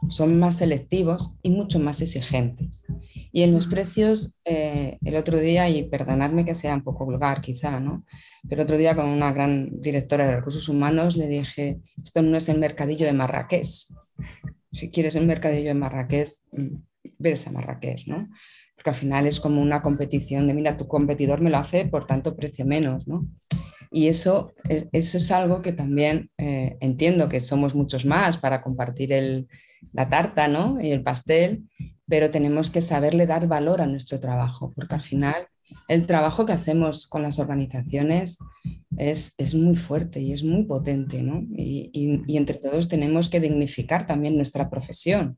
[0.08, 2.84] Son más selectivos y mucho más exigentes.
[3.32, 7.40] Y en los precios, eh, el otro día, y perdonadme que sea un poco vulgar
[7.40, 8.04] quizá, ¿no?
[8.48, 12.48] Pero otro día con una gran directora de recursos humanos le dije, esto no es
[12.48, 13.68] el mercadillo de Marrakech.
[14.72, 16.76] Si quieres un mercadillo de Marrakech, mm,
[17.18, 18.28] ves a Marrakech, ¿no?
[18.74, 22.06] Porque al final es como una competición de, mira, tu competidor me lo hace, por
[22.06, 23.26] tanto precio menos, ¿no?
[23.90, 29.12] Y eso, eso es algo que también eh, entiendo que somos muchos más para compartir
[29.12, 29.48] el,
[29.92, 30.80] la tarta ¿no?
[30.80, 31.64] y el pastel,
[32.06, 35.46] pero tenemos que saberle dar valor a nuestro trabajo, porque al final
[35.88, 38.38] el trabajo que hacemos con las organizaciones
[38.96, 41.44] es, es muy fuerte y es muy potente, ¿no?
[41.54, 41.90] y,
[42.26, 45.36] y, entre todos tenemos que dignificar también nuestra profesión,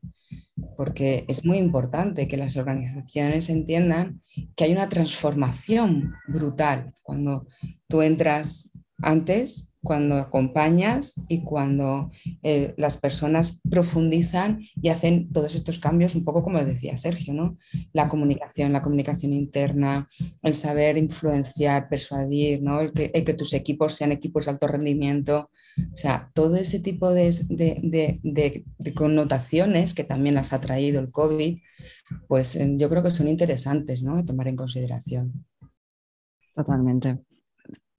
[0.77, 4.21] porque es muy importante que las organizaciones entiendan
[4.55, 7.45] que hay una transformación brutal cuando
[7.91, 8.71] tú entras
[9.03, 12.11] antes cuando acompañas y cuando
[12.43, 17.57] eh, las personas profundizan y hacen todos estos cambios, un poco como decía Sergio, ¿no?
[17.91, 20.07] La comunicación, la comunicación interna,
[20.43, 22.79] el saber influenciar, persuadir, ¿no?
[22.79, 25.49] el, que, tus equipos sean equipos de alto rendimiento,
[25.91, 31.57] o sea, todo ese tipo de, connotaciones que también las ha traído el COVID,
[32.27, 34.15] pues eh, yo creo que son interesantes ¿no?
[34.15, 35.45] de tomar en consideración.
[36.53, 37.30] Totalmente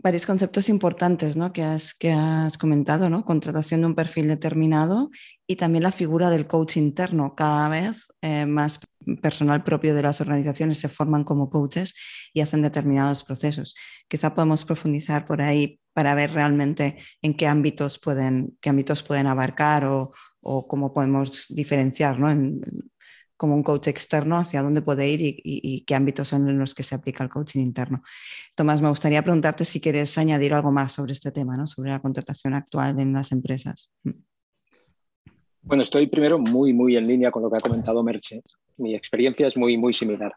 [0.02, 1.52] varios conceptos importantes ¿no?
[1.52, 3.24] que, has, que has comentado, ¿no?
[3.24, 5.10] contratación de un perfil determinado
[5.46, 7.34] y también la figura del coach interno.
[7.36, 8.80] Cada vez eh, más
[9.20, 11.94] personal propio de las organizaciones se forman como coaches
[12.34, 13.74] y hacen determinados procesos.
[14.08, 19.26] Quizá podemos profundizar por ahí para ver realmente en qué ámbitos pueden, qué ámbitos pueden
[19.26, 22.30] abarcar o, o cómo podemos diferenciar ¿no?
[22.30, 22.60] en,
[23.42, 26.84] como un coach externo, hacia dónde puede ir y, qué ámbitos son en los que
[26.84, 28.04] se aplica el coaching interno.
[28.54, 31.66] Tomás, me gustaría preguntarte si quieres añadir algo más sobre este tema, ¿no?
[31.66, 33.90] sobre la contratación actual en las empresas.
[34.04, 34.10] Mm.
[35.62, 38.42] Bueno, estoy primero muy, muy en línea con lo que ha comentado Merche.
[38.76, 40.32] Mi experiencia es muy, muy similar.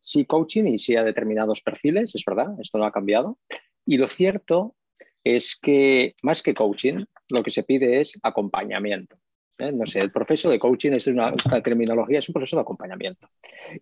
[0.00, 3.40] sí, coaching y sí a determinados perfiles, es verdad, esto no ha cambiado.
[3.84, 4.76] Y lo cierto
[5.24, 9.16] es que más que coaching, lo que se pide es acompañamiento.
[9.60, 9.72] ¿Eh?
[9.72, 13.28] No sé, el proceso de coaching es una, terminología, es un proceso de acompañamiento.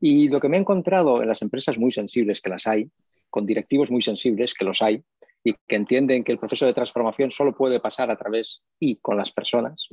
[0.00, 2.90] Y lo que me he encontrado en las empresas muy sensibles, que las hay,
[3.30, 5.02] con directivos muy sensibles, que los hay,
[5.44, 9.16] y que entienden que el proceso de transformación solo puede pasar a través y con
[9.16, 9.88] las personas,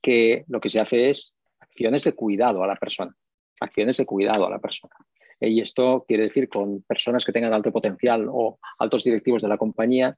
[0.00, 3.14] que lo que se hace es acciones de cuidado a la persona,
[3.60, 4.94] acciones de cuidado a la persona.
[5.40, 9.58] Y esto quiere decir con personas que tengan alto potencial o altos directivos de la
[9.58, 10.16] compañía,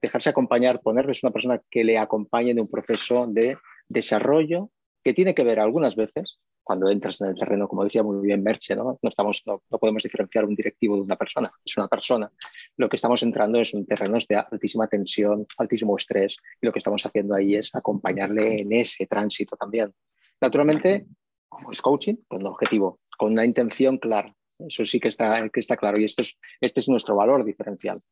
[0.00, 3.56] dejarse acompañar, ponerles una persona que le acompañe en un proceso de
[3.88, 4.70] desarrollo
[5.02, 8.42] que tiene que ver algunas veces, cuando entras en el terreno, como decía muy bien
[8.42, 8.98] Merche, ¿no?
[9.00, 12.30] No, estamos, no, podemos diferenciar un directivo de una persona, es una persona.
[12.76, 16.80] Lo que estamos entrando es un terreno de altísima tensión, altísimo estrés, y lo que
[16.80, 19.94] estamos haciendo ahí es acompañarle en ese tránsito también.
[20.42, 21.06] Naturalmente,
[21.48, 24.34] como es coaching, con un objetivo, con una intención clara.
[24.58, 28.02] Eso sí que está, que está claro y esto es, este es nuestro valor diferencial.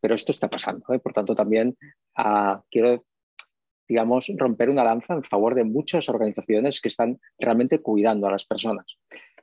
[0.00, 0.86] Pero esto está pasando.
[0.94, 0.98] ¿eh?
[1.00, 1.76] Por tanto, también
[2.16, 3.04] uh, quiero
[3.88, 8.44] digamos, romper una lanza en favor de muchas organizaciones que están realmente cuidando a las
[8.44, 8.86] personas.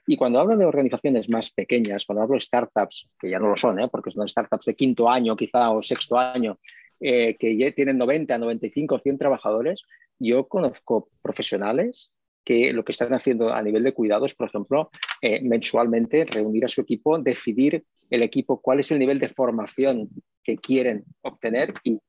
[0.06, 3.56] Y cuando hablo de organizaciones más pequeñas, cuando hablo de startups, que ya no lo
[3.56, 3.88] son, ¿eh?
[3.90, 6.60] porque son startups de quinto año quizá o sexto año,
[7.00, 9.84] eh, que ya tienen 90, 95, 100 trabajadores,
[10.20, 12.12] yo conozco profesionales
[12.44, 14.90] que lo que están haciendo a nivel de cuidados, por ejemplo,
[15.22, 20.10] eh, mensualmente reunir a su equipo, decidir el equipo cuál es el nivel de formación
[20.44, 22.00] que quieren obtener y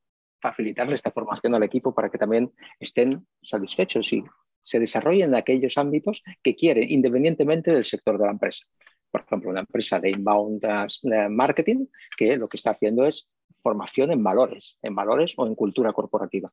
[0.44, 4.22] facilitarle esta formación al equipo para que también estén satisfechos y
[4.62, 8.66] se desarrollen en aquellos ámbitos que quieren, independientemente del sector de la empresa.
[9.10, 10.62] Por ejemplo, una empresa de inbound
[11.30, 11.86] marketing
[12.18, 13.26] que lo que está haciendo es
[13.62, 16.50] formación en valores, en valores o en cultura corporativa.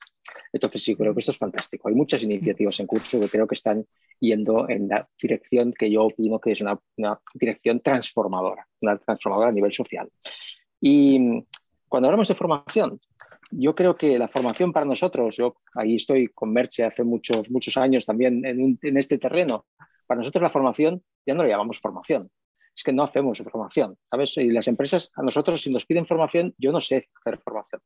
[0.53, 1.89] Entonces sí, creo que esto es fantástico.
[1.89, 3.85] Hay muchas iniciativas en curso que creo que están
[4.21, 9.49] yendo en la dirección que yo opino que es una, una dirección transformadora, una transformadora
[9.49, 10.09] a nivel social.
[10.79, 11.43] Y
[11.91, 13.01] cuando hablamos de formación,
[13.51, 17.77] yo creo que la formación para nosotros, yo ahí estoy con Merche hace muchos, muchos
[17.77, 19.65] años también en, en, este terreno,
[20.07, 22.29] para nosotros la formación ya no la llamamos formación,
[22.75, 24.37] es que no hacemos formación, ¿sabes?
[24.37, 27.81] Y las empresas, a nosotros si nos piden formación, yo no sé hacer formación.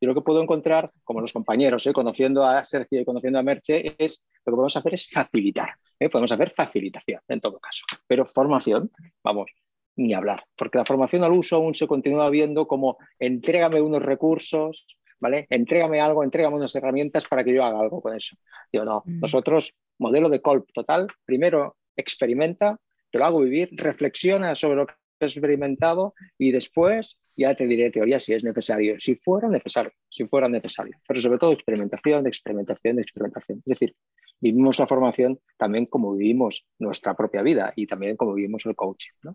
[0.00, 1.92] Y lo que puedo encontrar, como los compañeros, ¿eh?
[1.92, 6.08] conociendo a Sergio y conociendo a Merche, es lo que podemos hacer es facilitar, ¿eh?
[6.08, 8.90] podemos hacer facilitación en todo caso, pero formación,
[9.22, 9.50] vamos,
[9.96, 14.86] ni hablar, porque la formación al uso aún se continúa viendo como entrégame unos recursos,
[15.20, 15.46] ¿vale?
[15.50, 18.36] Entrégame algo, entrégame unas herramientas para que yo haga algo con eso.
[18.72, 19.20] Digo, no, mm.
[19.20, 22.78] nosotros, modelo de Colp total, primero experimenta,
[23.10, 27.90] te lo hago vivir, reflexiona sobre lo que has experimentado y después ya te diré
[27.90, 30.96] teoría si es necesario, si fuera necesario, si fuera necesario.
[31.06, 33.58] Pero sobre todo experimentación, experimentación, experimentación.
[33.58, 33.94] Es decir,
[34.40, 39.10] vivimos la formación también como vivimos nuestra propia vida y también como vivimos el coaching.
[39.22, 39.34] ¿no?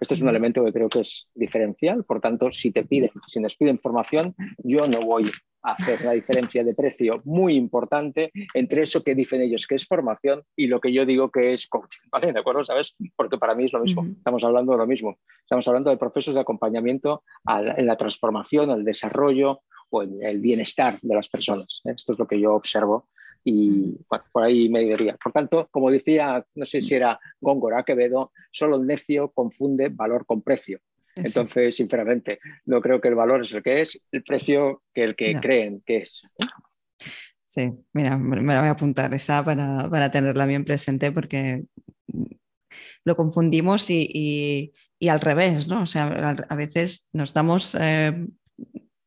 [0.00, 3.40] Este es un elemento que creo que es diferencial, por tanto, si te piden, si
[3.40, 5.30] nos piden formación, yo no voy
[5.62, 9.86] a hacer una diferencia de precio muy importante entre eso que dicen ellos que es
[9.86, 12.32] formación y lo que yo digo que es coaching, ¿vale?
[12.32, 12.64] ¿De acuerdo?
[12.64, 12.94] ¿Sabes?
[13.16, 16.34] Porque para mí es lo mismo, estamos hablando de lo mismo, estamos hablando de procesos
[16.34, 21.82] de acompañamiento en la transformación, al desarrollo o en el bienestar de las personas.
[21.84, 21.92] ¿eh?
[21.94, 23.08] Esto es lo que yo observo
[23.44, 23.96] y
[24.32, 25.16] por ahí me diría.
[25.16, 30.26] Por tanto, como decía, no sé si era Góngora Quevedo, solo el necio confunde valor
[30.26, 30.80] con precio.
[31.14, 35.16] Entonces, sinceramente, no creo que el valor es el que es, el precio que el
[35.16, 36.22] que creen que es.
[37.44, 41.64] Sí, mira, me la voy a apuntar esa para, tenerla bien presente porque
[43.04, 44.72] lo confundimos y,
[45.06, 45.82] al revés, ¿no?
[45.82, 48.26] O sea, a veces nos damos eh,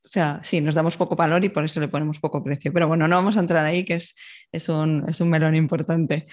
[0.06, 2.72] o sea, sí, nos damos poco valor y por eso le ponemos poco precio.
[2.72, 4.16] Pero bueno, no vamos a entrar ahí, que es,
[4.52, 6.28] es, un, es un, melón importante.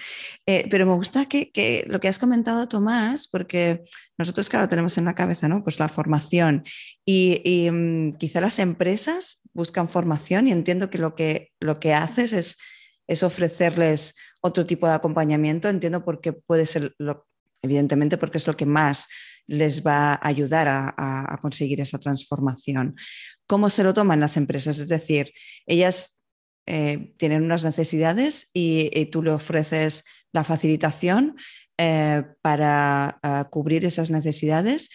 [0.45, 3.83] Eh, pero me gusta que, que, lo que has comentado, Tomás, porque
[4.15, 5.63] nosotros, claro, tenemos en la cabeza, ¿no?
[5.63, 6.63] Pues la formación.
[7.03, 11.95] Y, y mm, quizá las empresas buscan formación y entiendo que lo que, lo que
[11.95, 12.57] haces es,
[13.07, 15.67] es ofrecerles otro tipo de acompañamiento.
[15.67, 17.25] Entiendo por qué puede ser, lo,
[17.63, 19.07] evidentemente, porque es lo que más
[19.47, 22.95] les va a ayudar a, a, conseguir esa transformación
[23.47, 24.79] cómo se lo toman las empresas.
[24.79, 25.33] Es decir,
[25.65, 26.23] ellas
[26.65, 31.35] eh, tienen unas necesidades y, tú le ofreces la facilitación
[31.77, 34.89] eh, para eh, cubrir esas necesidades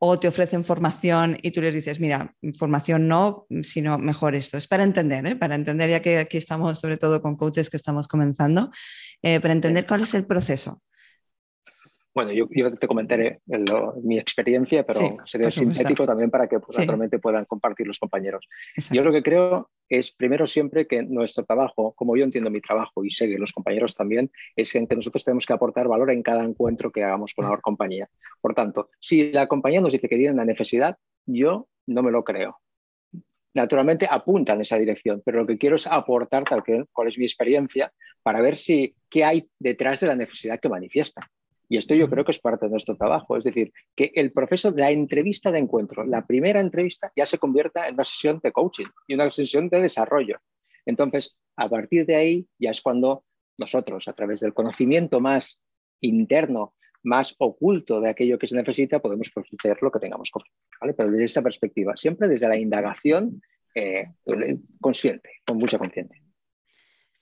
[0.00, 4.56] o te ofrecen formación y tú les dices, mira, formación no, sino mejor esto.
[4.56, 8.06] Es para entender, para entender, ya que aquí estamos sobre todo con coaches que estamos
[8.06, 8.70] comenzando,
[9.20, 10.80] para entender cuál es el proceso.
[12.18, 13.42] Bueno, yo, te comentaré
[14.02, 18.48] mi experiencia, pero sería sintético también para que naturalmente puedan compartir los compañeros.
[18.90, 23.04] Yo lo que creo es, primero, siempre que nuestro trabajo, como yo entiendo mi trabajo
[23.04, 26.42] y sé que los compañeros también, es que nosotros tenemos que aportar valor en cada
[26.42, 28.08] encuentro que hagamos con la compañía.
[28.40, 32.24] Por tanto, si la compañía nos dice que tiene una necesidad, yo no me lo
[32.24, 32.58] creo.
[33.54, 37.16] Naturalmente apunta en esa dirección, pero lo que quiero es aportar tal que, cuál es
[37.16, 37.92] mi experiencia
[38.24, 41.30] para ver si qué hay detrás de la necesidad que manifiesta.
[41.68, 43.36] Y esto yo creo que es parte de nuestro trabajo.
[43.36, 47.38] Es decir, que el proceso de la entrevista de encuentro, la primera entrevista, ya se
[47.38, 50.38] convierta en una sesión de coaching y una sesión de desarrollo.
[50.86, 53.24] Entonces, a partir de ahí ya es cuando
[53.58, 55.62] nosotros, a través del conocimiento más
[56.00, 60.96] interno, más oculto de aquello que se necesita, podemos ofrecer lo que tengamos que ofrecer.
[60.96, 63.42] Pero desde esa perspectiva, siempre desde la indagación
[63.74, 64.06] eh,
[64.80, 66.22] consciente, con mucha conciencia.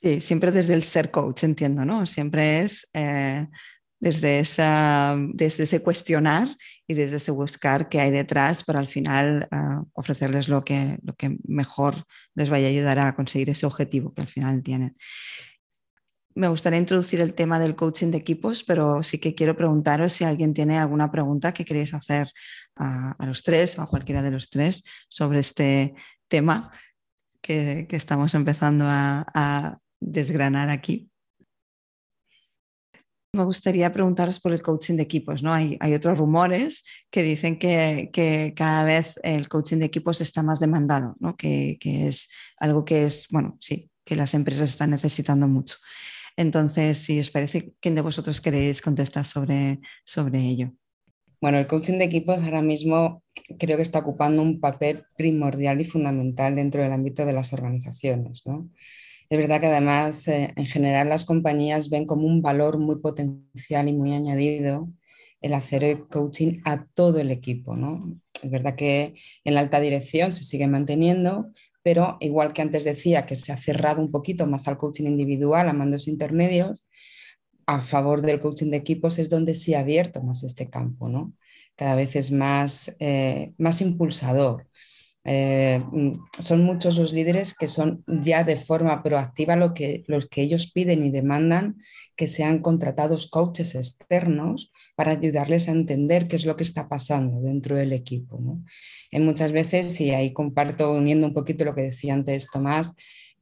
[0.01, 2.07] Sí, siempre desde el ser coach, entiendo, ¿no?
[2.07, 3.49] Siempre es eh,
[3.99, 6.57] desde, ese cuestionar
[6.87, 11.15] y desde ese buscar qué hay detrás para al final ah, ofrecerles lo que, lo
[11.15, 12.05] que mejor
[12.35, 14.97] les vaya a ayudar a conseguir ese objetivo que al final tienen.
[16.35, 20.25] Me gustaría introducir el tema del coaching de equipos, pero sí que quiero preguntaros si
[20.25, 22.31] alguien tiene alguna pregunta que queréis hacer
[22.77, 25.95] a, los tres o a cualquiera de los tres sobre este
[26.29, 26.71] tema
[27.41, 31.11] que, estamos empezando a desgranar aquí
[33.33, 35.43] me gustaría preguntaros por el coaching de equipos.
[35.43, 35.53] ¿no?
[35.53, 41.17] Hay, otros rumores que dicen que, cada vez el coaching de equipos está más demandado,
[41.21, 41.37] ¿no?
[41.37, 45.77] que, es algo que es, bueno, sí, que las empresas están necesitando mucho.
[46.37, 50.73] Entonces, si os parece, ¿quién de vosotros queréis contestar sobre, sobre ello?
[51.41, 53.23] Bueno, el coaching de equipos ahora mismo
[53.59, 58.43] creo que está ocupando un papel primordial y fundamental dentro del ámbito de las organizaciones.
[58.47, 58.71] ¿no?
[59.29, 63.89] Es verdad que además eh, en general las compañías ven como un valor muy potencial
[63.89, 64.89] y muy añadido
[65.41, 67.77] el hacer el coaching a todo el equipo.
[67.77, 68.19] ¿no?
[68.43, 73.27] Es verdad que en la alta dirección se sigue manteniendo, pero igual que antes decía
[73.27, 76.87] que se ha cerrado un poquito más al coaching individual a mandos intermedios,
[77.67, 81.09] a favor del coaching de equipos es donde se ha abierto más este campo.
[81.09, 81.35] ¿no?
[81.75, 84.69] Cada vez es más, eh, más impulsador
[85.29, 90.29] eh, mm, son muchos los líderes que son ya de forma proactiva lo que, los
[90.29, 91.79] que ellos piden y demandan
[92.15, 97.41] que sean contratados coaches externos para ayudarles a entender qué es lo que está pasando
[97.41, 98.41] dentro del equipo.
[99.11, 102.95] En muchas veces, y ahí comparto uniendo un poquito lo que decía antes Tomás,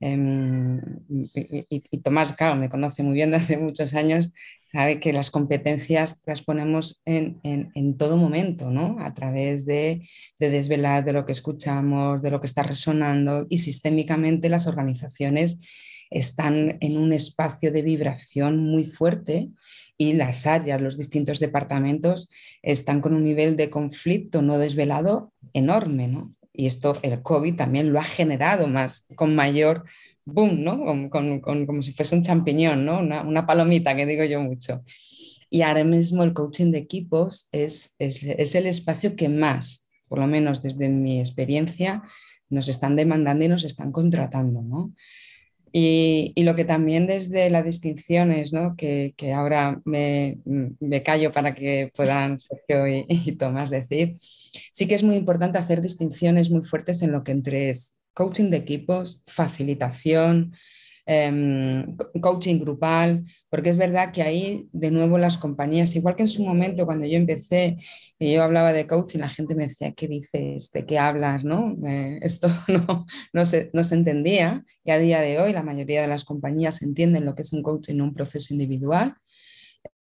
[0.05, 4.31] em, y, Tomás, claro, me conoce muy bien desde hace muchos años,
[4.71, 8.97] sabe que las competencias las ponemos en, todo momento, ¿no?
[9.01, 14.49] A través de, desvelar de lo que escuchamos, de lo que está resonando y sistémicamente
[14.49, 15.59] las organizaciones
[16.11, 19.51] están en un espacio de vibración muy fuerte
[19.97, 22.31] y las áreas, los distintos departamentos
[22.63, 26.35] están con un nivel de conflicto no desvelado enorme, ¿no?
[26.55, 29.85] Y esto el COVID también lo ha generado más, con mayor
[30.25, 31.11] boom, ¿no?
[31.11, 33.01] como si fuese un champiñón, ¿no?
[33.01, 34.85] Una, palomita que digo yo mucho.
[35.51, 40.27] Y ahora mismo el coaching de equipos es, es, el espacio que más, por lo
[40.27, 42.03] menos desde mi experiencia,
[42.49, 44.93] nos están demandando y nos están contratando, ¿no?
[45.77, 48.77] Y, lo que también desde las distinciones, ¿no?
[48.77, 50.39] que, ahora me,
[51.05, 55.83] callo para que puedan Sergio y, y, Tomás decir, sí que es muy importante hacer
[55.83, 60.53] distinciones muy fuertes en lo que entre es coaching de equipos, facilitación,
[61.07, 66.29] Em, coaching grupal, porque es verdad que ahí de nuevo las compañías, igual que en
[66.29, 67.77] su momento cuando yo empecé
[68.25, 70.71] y yo hablaba de coaching, la gente me decía, ¿qué dices?
[70.73, 71.45] ¿De qué hablas?
[71.45, 71.77] ¿no?
[71.87, 76.01] Eh, esto no, no, se, no se entendía y a día de hoy la mayoría
[76.01, 79.15] de las compañías entienden lo que es un coaching, un proceso individual.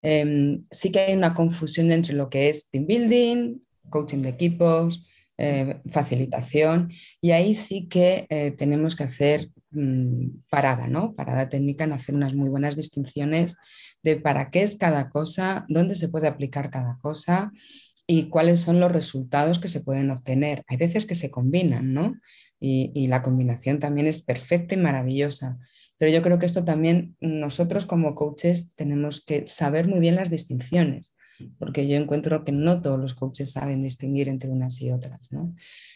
[0.02, 3.58] Em, sí que hay una confusión entre lo que es team building,
[3.90, 5.04] coaching de equipos,
[5.38, 11.14] eh, facilitación y ahí sí que eh, tenemos que hacer mm, parada, ¿no?
[11.16, 13.58] Parada técnica en hacer unas muy buenas distinciones
[14.04, 17.52] de para qué es cada cosa, dónde se puede aplicar cada cosa
[18.08, 20.64] y cuáles son los resultados que se pueden obtener.
[20.68, 22.16] Hay veces que se combinan, ¿no?
[22.60, 25.60] Y, la combinación también es perfecta y maravillosa.
[25.98, 30.30] Pero yo creo que esto también nosotros como coaches tenemos que saber muy bien las
[30.30, 31.16] distinciones
[31.60, 35.32] porque yo encuentro que no todos los coaches saben distinguir entre unas y otras.
[35.32, 35.54] ¿no?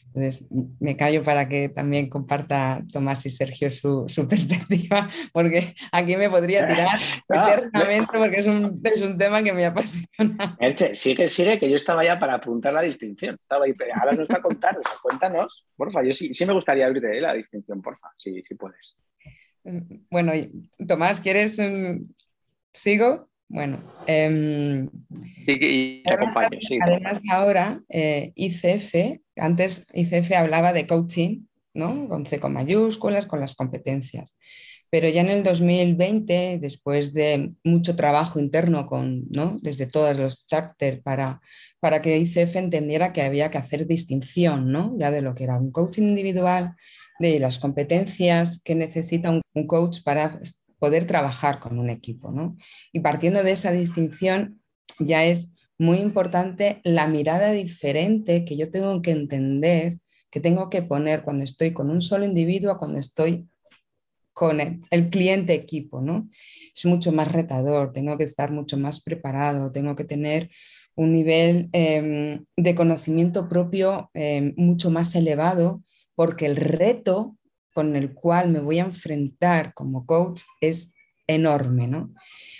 [0.07, 0.47] Entonces,
[0.79, 6.29] me callo para que también comparta Tomás y Sergio su, su perspectiva, porque aquí me
[6.29, 10.07] podría tirar eternamente porque es un, es un, tema que me apasiona.
[10.59, 13.35] Elche, sigue, sigue, que yo estaba ya para apuntar la distinción.
[13.35, 16.03] Estaba ahí, ahora nos va a contar, cuéntanos, porfa.
[16.03, 18.97] Yo sí, sí me gustaría abrirte la distinción, porfa, si, si puedes.
[20.09, 20.31] Bueno,
[20.87, 21.59] Tomás, ¿quieres?
[21.59, 22.09] Mm,
[22.73, 23.28] ¿Sigo?
[23.49, 24.87] Bueno, em,
[25.45, 32.07] sí, además, ahora eh, ICF, antes ICF hablaba de coaching, ¿no?
[32.07, 34.37] Con C con mayúsculas, con las competencias.
[34.91, 39.57] Pero ya en el 2020, después de mucho trabajo interno con, ¿no?
[39.61, 41.41] desde todos los chapters para,
[41.79, 44.95] para que ICF entendiera que había que hacer distinción ¿no?
[44.97, 46.75] ya de lo que era un coaching individual,
[47.19, 50.39] de las competencias que necesita un coach para
[50.79, 52.31] poder trabajar con un equipo.
[52.31, 52.57] ¿no?
[52.91, 54.61] Y partiendo de esa distinción,
[54.99, 59.99] ya es muy importante la mirada diferente que yo tengo que entender,
[60.29, 63.47] que tengo que poner cuando estoy con un solo individuo, cuando estoy
[64.33, 66.01] con el, cliente equipo.
[66.01, 66.29] ¿no?
[66.75, 70.49] Es mucho más retador, tengo que estar mucho más preparado, tengo que tener
[70.95, 75.81] un nivel em, de conocimiento propio em, mucho más elevado,
[76.15, 77.37] porque el reto
[77.79, 80.95] con el cual me voy a enfrentar como coach es
[81.27, 82.13] enorme, ¿no?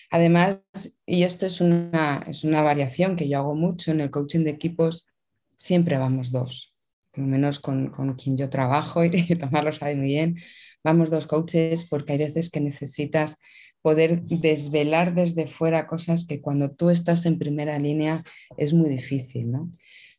[0.09, 0.61] Además,
[1.05, 4.51] y esto es una, es una variación que yo hago mucho en el coaching de
[4.51, 5.09] equipos,
[5.57, 6.74] siempre vamos dos,
[7.11, 10.38] por lo menos con, con quien yo trabajo y, Tomás lo sabe muy bien,
[10.86, 13.39] vamos dos coaches porque hay veces que necesitas
[13.82, 18.24] poder desvelar desde fuera cosas que cuando tú estás en primera línea
[18.55, 19.70] es muy difícil, ¿no?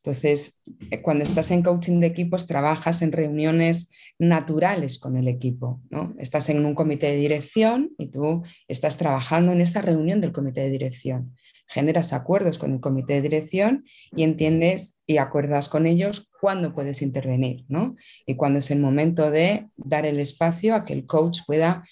[0.02, 5.82] Entonces, eh, cuando estás en coaching de equipos, trabajas en reuniones naturales con el equipo.
[5.90, 6.14] ¿no?
[6.18, 10.62] Estás en un comité de dirección y tú estás trabajando en esa reunión del comité
[10.62, 11.36] de dirección.
[11.66, 13.84] Generas acuerdos con el comité de dirección
[14.16, 17.94] y entiendes y acuerdas con ellos cuándo puedes intervenir ¿no?
[18.26, 21.84] y cuándo es el momento de dar el espacio a que el coach pueda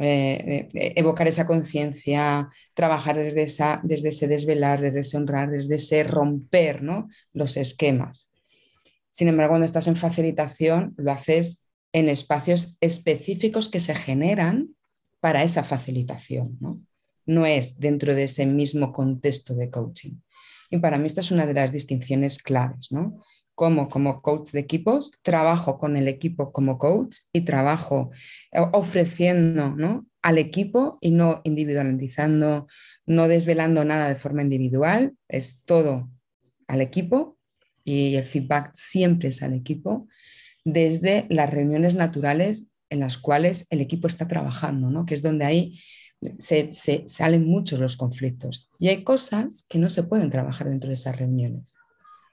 [0.00, 5.76] eh, eh, evocar esa conciencia, trabajar desde, esa, desde ese desvelar, desde ese honrar, desde
[5.76, 7.08] ese romper ¿no?
[7.32, 8.30] los esquemas.
[9.10, 14.74] Sin embargo, cuando estás en facilitación, lo haces en espacios específicos que se generan
[15.20, 16.56] para esa facilitación.
[16.60, 16.80] ¿no?
[17.26, 20.14] no es dentro de ese mismo contexto de coaching.
[20.70, 22.90] Y para mí esta es una de las distinciones claves.
[22.92, 23.20] ¿no?
[23.62, 28.10] Como, como coach de equipos, trabajo con el equipo como coach y trabajo
[28.50, 30.04] eh, ofreciendo ¿no?
[30.20, 32.66] al equipo y no individualizando,
[33.06, 36.10] no desvelando nada de forma individual, es todo
[36.66, 37.38] al equipo
[37.84, 40.08] y el feedback siempre es al equipo
[40.64, 45.06] desde las reuniones naturales en las cuales el equipo está trabajando, ¿no?
[45.06, 45.78] que es donde ahí
[46.40, 48.68] se, se, salen muchos los conflictos.
[48.80, 51.76] Y hay cosas que no se pueden trabajar dentro de esas reuniones.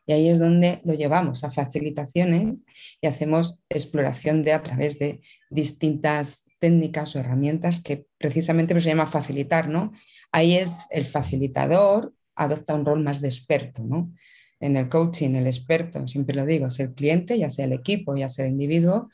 [0.10, 2.66] Y ahí es donde lo llevamos a facilitaciones
[3.00, 9.06] y hacemos exploración de a través de distintas técnicas o herramientas que precisamente se llama
[9.06, 9.92] facilitar, ¿no?
[10.32, 14.12] Ahí es el facilitador adopta un rol más de experto, ¿no?
[14.60, 18.18] En el coaching, el experto, siempre lo digo, es el cliente, ya sea el equipo,
[18.18, 19.10] ya sea el individuo,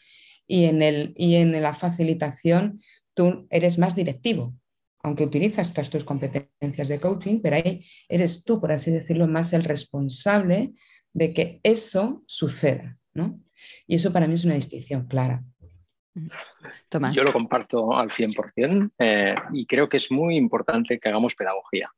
[0.48, 2.80] y en, el, y en la facilitación
[3.14, 4.54] tú eres más directivo,
[5.06, 9.54] aunque utilizas todas tus competencias de coaching, pero ahí eres tú, por así decirlo, más
[9.54, 10.74] el responsable
[11.14, 12.98] de que eso suceda.
[13.14, 13.40] ¿no?
[13.86, 15.44] Y eso para mí es una distinción clara.
[16.90, 17.16] Tomás.
[17.16, 21.92] Yo lo comparto al 100% eh, y creo que es muy importante que hagamos pedagogía,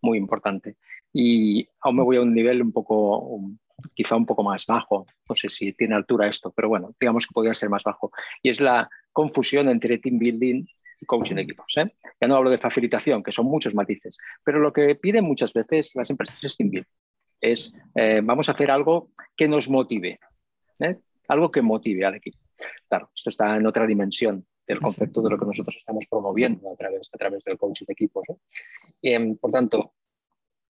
[0.00, 0.78] muy importante.
[1.12, 3.38] Y aún me voy a un nivel un poco,
[3.92, 7.34] quizá un poco más bajo, no sé si tiene altura esto, pero bueno, digamos que
[7.34, 8.12] podría ser más bajo.
[8.42, 10.64] Y es la confusión entre team building
[11.06, 11.72] coaching de equipos.
[11.76, 11.92] ¿eh?
[12.20, 15.92] Ya no hablo de facilitación, que son muchos matices, pero lo que piden muchas veces
[15.94, 16.90] las empresas es team building.
[17.40, 20.18] Es eh, vamos a hacer algo que nos motive,
[20.78, 20.96] ¿eh?
[21.28, 22.38] algo que motive al equipo.
[22.88, 26.76] Claro, esto está en otra dimensión del concepto de lo que nosotros estamos promoviendo a
[26.76, 28.24] través, a través del coaching de equipos.
[29.02, 29.94] Em, por tanto,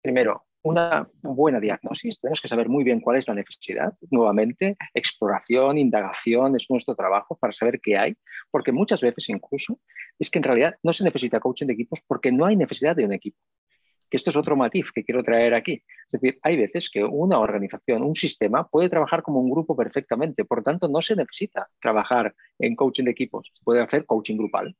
[0.02, 3.94] primero, una buena diagnosis, tenemos que saber muy bien cuál es la necesidad.
[4.10, 8.16] Nuevamente, exploración, indagación es nuestro trabajo para saber qué hay,
[8.50, 9.80] porque muchas veces incluso
[10.18, 13.06] es que en realidad no se necesita coaching de equipos porque no hay necesidad de
[13.06, 13.38] un equipo
[14.14, 15.84] que esto es otro matiz que quiero traer aquí.
[16.06, 20.46] Es decir, hay veces que una organización, un sistema puede trabajar como un grupo perfectamente,
[20.46, 24.76] por tanto no se necesita trabajar en coaching de equipos, se puede hacer coaching grupal,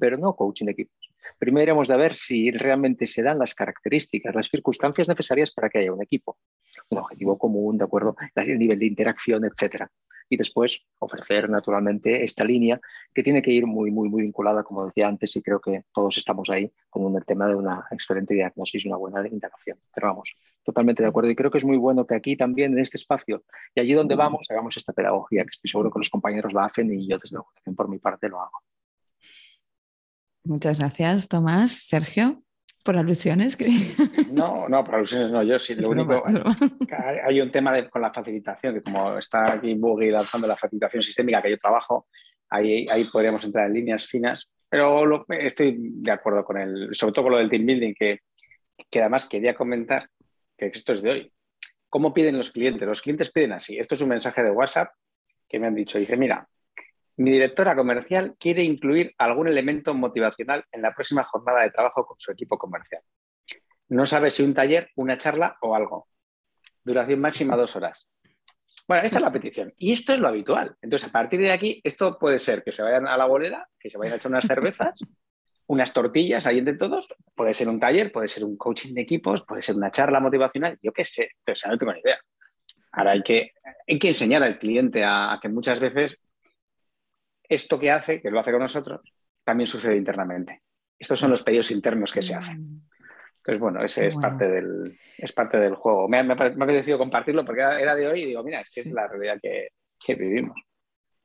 [0.00, 1.05] pero no coaching de equipos.
[1.38, 5.78] Primero hemos de ver si realmente se dan las características, las circunstancias necesarias para que
[5.78, 6.38] haya un equipo,
[6.90, 9.90] un objetivo común, de acuerdo, el nivel de interacción, etcétera
[10.28, 12.80] y después ofrecer naturalmente esta línea
[13.14, 16.16] que tiene que ir muy, muy, muy vinculada, como decía antes, y creo que todos
[16.18, 19.78] estamos ahí con el tema de una excelente diagnosis una buena indagación.
[19.94, 22.80] Pero vamos, totalmente de acuerdo y creo que es muy bueno que aquí también en
[22.80, 26.52] este espacio y allí donde vamos hagamos esta pedagogía, que estoy seguro que los compañeros
[26.52, 28.62] la hacen y yo desde luego también por mi parte lo hago.
[30.46, 31.72] Muchas gracias, Tomás.
[31.72, 32.42] Sergio
[32.84, 33.58] por alusiones.
[34.30, 35.42] No, no, por alusiones no.
[35.42, 36.22] Yo sí, lo único.
[37.24, 41.40] Hay, un tema con la facilitación, que como está aquí Buggy lanzando la facilitación sistémica
[41.40, 42.06] que yo trabajo,
[42.50, 44.50] ahí, ahí podríamos entrar en líneas finas.
[44.68, 48.20] Pero estoy de acuerdo con él, sobre todo con lo del team building, que,
[48.90, 50.10] que además quería comentar,
[50.56, 51.32] que esto es de hoy.
[51.88, 52.86] ¿Cómo piden los clientes?
[52.86, 53.78] Los clientes piden así.
[53.78, 54.90] Esto es un mensaje de WhatsApp
[55.48, 55.98] que me han dicho.
[55.98, 56.46] Dice, mira,
[57.16, 62.18] mi directora comercial quiere incluir algún elemento motivacional en la próxima jornada de trabajo con
[62.18, 63.02] su equipo comercial.
[63.88, 66.08] No sabe si un taller, una charla o algo.
[66.84, 68.08] Duración máxima dos horas.
[68.86, 69.72] Bueno, esta es la petición.
[69.78, 70.76] Y esto es lo habitual.
[70.82, 73.88] Entonces, a partir de aquí, esto puede ser que se vayan a la bolera, que
[73.88, 75.00] se vayan a echar unas cervezas,
[75.66, 77.08] unas tortillas ahí entre todos.
[77.34, 80.78] Puede ser un taller, puede ser un coaching de equipos, puede ser una charla motivacional.
[80.82, 82.18] Yo qué sé, o sea, no tengo ni idea.
[82.92, 83.52] Ahora hay que,
[83.88, 86.18] hay que enseñar al cliente a que muchas veces
[87.48, 89.00] esto que hace, que lo hace con nosotros,
[89.44, 90.62] también sucede internamente.
[90.98, 92.60] Estos son los pedidos internos que se hacen.
[92.60, 92.80] Mm.
[93.38, 96.08] Entonces, bueno, ese es, Parte del, es parte del juego.
[96.08, 98.90] Me, me, ha apetecido compartirlo porque era de hoy y digo, mira, es que es
[98.90, 100.56] la realidad que, vivimos.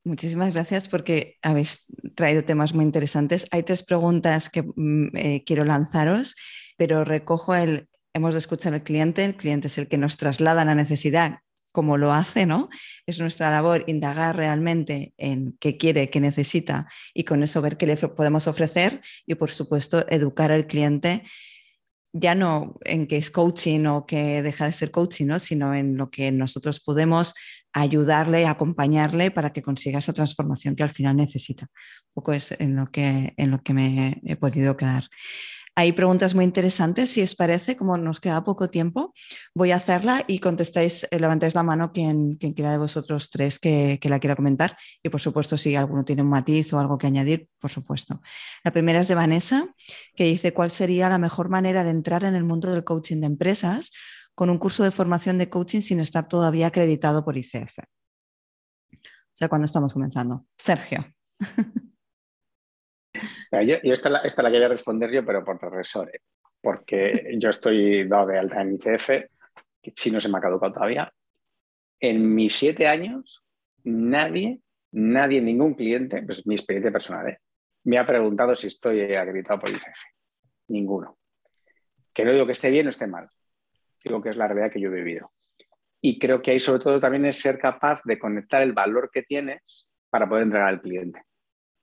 [0.03, 3.47] Muchísimas gracias porque habéis traído temas muy interesantes.
[3.51, 6.35] Hay tres preguntas que mm, eh, quiero lanzaros,
[6.77, 10.65] pero recojo el, hemos de escuchar al cliente, el cliente es el que nos traslada
[10.65, 11.39] la necesidad
[11.71, 12.69] como lo hace, ¿no?
[13.05, 17.87] Es nuestra labor indagar realmente en qué quiere, qué necesita y con eso ver qué
[17.87, 21.23] le podemos ofrecer y, por supuesto, educar al cliente
[22.13, 25.39] ya no en que es coaching o que deja de ser coaching, ¿no?
[25.39, 27.33] sino en lo que nosotros podemos
[27.73, 31.67] ayudarle, acompañarle para que consiga esa transformación que al final necesita.
[32.07, 35.05] Un poco es en lo que, en lo que me he podido quedar.
[35.73, 39.13] Hay preguntas muy interesantes, si os parece, como nos queda poco tiempo,
[39.55, 43.97] voy a hacerla y contestáis, eh, levantáis la mano quien, quiera de vosotros tres que,
[44.03, 44.75] la quiera comentar.
[45.01, 48.21] Y por supuesto, si alguno tiene un matiz o algo que añadir, por supuesto.
[48.65, 49.73] La primera es de Vanessa,
[50.13, 53.27] que dice, ¿cuál sería la mejor manera de entrar en el mundo del coaching de
[53.27, 53.91] empresas
[54.35, 57.79] con un curso de formación de coaching sin estar todavía acreditado por ICF?
[58.91, 60.45] O sea, cuando estamos comenzando.
[60.57, 61.05] Sergio.
[63.51, 66.21] Yo, esta, la, esta, la, quería responder yo, pero por profesor, ¿eh?
[66.61, 69.07] porque yo estoy dado de alta en ICF,
[69.81, 71.11] que si no se me ha caducado todavía.
[71.99, 73.43] En mis siete años,
[73.83, 74.61] nadie,
[74.91, 77.39] nadie, ningún cliente, pues mi experiencia personal, ¿eh?
[77.83, 79.99] me ha preguntado si estoy acreditado por ICF.
[80.67, 81.17] Ninguno.
[82.13, 83.29] Que no digo que esté bien o esté mal,
[84.03, 85.31] digo que es la realidad que yo he vivido.
[86.01, 89.23] Y creo que ahí sobre todo también es ser capaz de conectar el valor que
[89.23, 91.23] tienes para poder entregar al cliente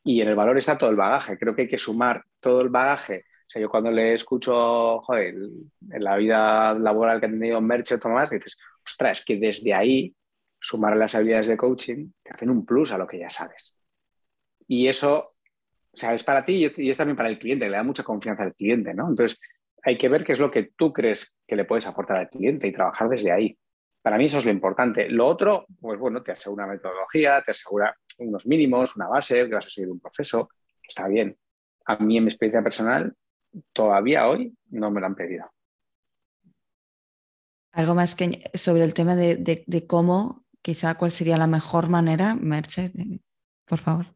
[0.08, 1.36] y en el valor está todo el bagaje.
[1.38, 3.26] Creo que hay que sumar todo el bagaje.
[3.46, 7.96] O sea, yo cuando le escucho, joder, en la vida laboral que ha tenido Merche
[7.96, 10.14] o Tomás, dices, ostras, es que desde ahí
[10.58, 13.76] sumar las habilidades de coaching te hacen un plus a lo que ya sabes.
[14.66, 15.34] Y eso,
[15.92, 18.44] o sea, es para ti y es también para el cliente, le da mucha confianza
[18.44, 19.10] al cliente, ¿no?
[19.10, 19.38] Entonces,
[19.82, 22.66] hay que ver qué es lo que tú crees que le puedes aportar al cliente
[22.66, 23.58] y trabajar desde ahí.
[24.00, 25.10] Para mí eso es lo importante.
[25.10, 29.66] Lo otro, pues bueno, te asegura metodología, te asegura unos mínimos, una base, que vas
[29.66, 30.48] a seguir un proceso,
[30.82, 31.36] está bien.
[31.86, 33.14] A mí, en mi experiencia personal,
[33.72, 35.50] todavía hoy no me lo han pedido.
[37.72, 42.92] Algo más que sobre el tema de, cómo, quizá cuál sería la mejor manera, Merche,
[43.64, 44.06] por favor.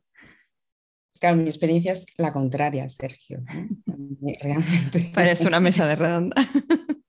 [1.20, 3.42] Claro, mi experiencia es la contraria, Sergio.
[4.40, 5.12] Realmente.
[5.14, 6.36] Parece una mesa de redonda.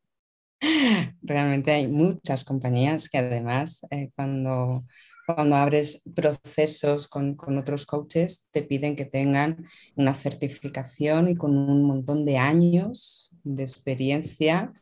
[1.22, 4.86] Realmente hay muchas compañías que además eh, cuando,
[5.26, 9.66] cuando abres procesos con, con, otros coaches te piden que tengan
[9.96, 14.74] una certificación y con un montón de años de experiencia.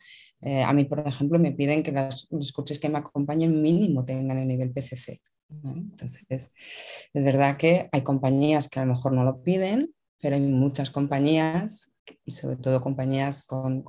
[0.42, 4.38] Eh, a mí, por ejemplo, me piden que los coaches que me acompañen mínimo tengan
[4.38, 5.22] el nivel PCC.
[5.64, 10.42] Entonces, es verdad que hay compañías que a lo mejor no lo piden, pero hay
[10.42, 13.84] muchas compañías y sobre todo compañías con,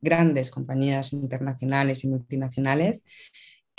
[0.00, 3.04] grandes compañías internacionales y multinacionales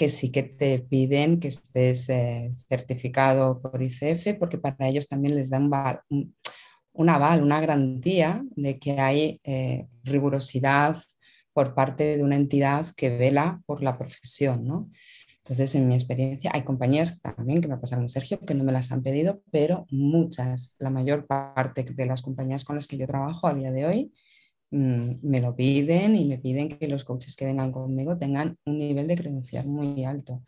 [0.04, 5.34] que sí que te piden que estés eh, certificado por ICF porque para ellos también
[5.34, 5.72] les dan
[6.10, 10.98] un, aval, una garantía de que hay eh, rigurosidad
[11.54, 14.66] por parte de una entidad que vela por la profesión.
[14.66, 14.90] ¿no?
[15.38, 18.92] Entonces, en mi experiencia, hay compañías también que me pasaron, Sergio, que no me las
[18.92, 23.48] han pedido, pero muchas, la mayor parte de las compañías con las que yo trabajo
[23.48, 24.12] a día de hoy,
[24.74, 28.80] mm, me lo piden y me piden que los coaches que vengan conmigo tengan un
[28.80, 30.42] nivel de credencial muy alto.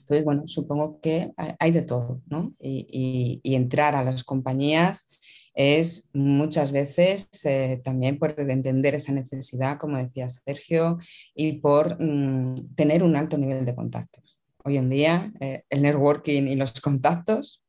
[0.00, 2.54] Entonces, bueno, supongo que hay de todo, ¿no?
[2.60, 5.08] Y, entrar a las compañías
[5.54, 10.98] es muchas veces eh, también por entender esa necesidad, como decía Sergio,
[11.34, 16.44] y por mm, tener un alto nivel de contactos hoy en día eh, el networking
[16.44, 17.62] y los contactos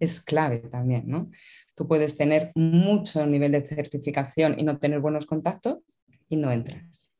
[0.00, 1.30] es clave también, ¿no?
[1.78, 5.78] Tú puedes tener mucho nivel de certificación y no tener buenos contactos
[6.26, 7.12] y no entras.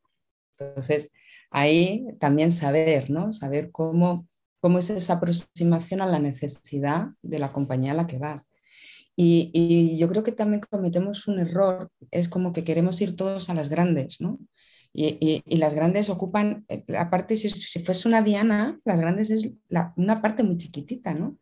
[0.58, 1.12] Entonces,
[1.48, 3.30] ahí también saber, ¿no?
[3.30, 4.26] Saber cómo,
[4.58, 8.48] cómo es esa aproximación a la necesidad de la compañía a la que vas.
[9.14, 13.50] Y, y, yo creo que también cometemos un error, es como que queremos ir todos
[13.50, 14.40] a las grandes, ¿no?
[14.92, 19.52] Y, las grandes ocupan, eh, aparte, si, si fuese una diana, las grandes es
[19.94, 21.38] una parte muy chiquitita, ¿no?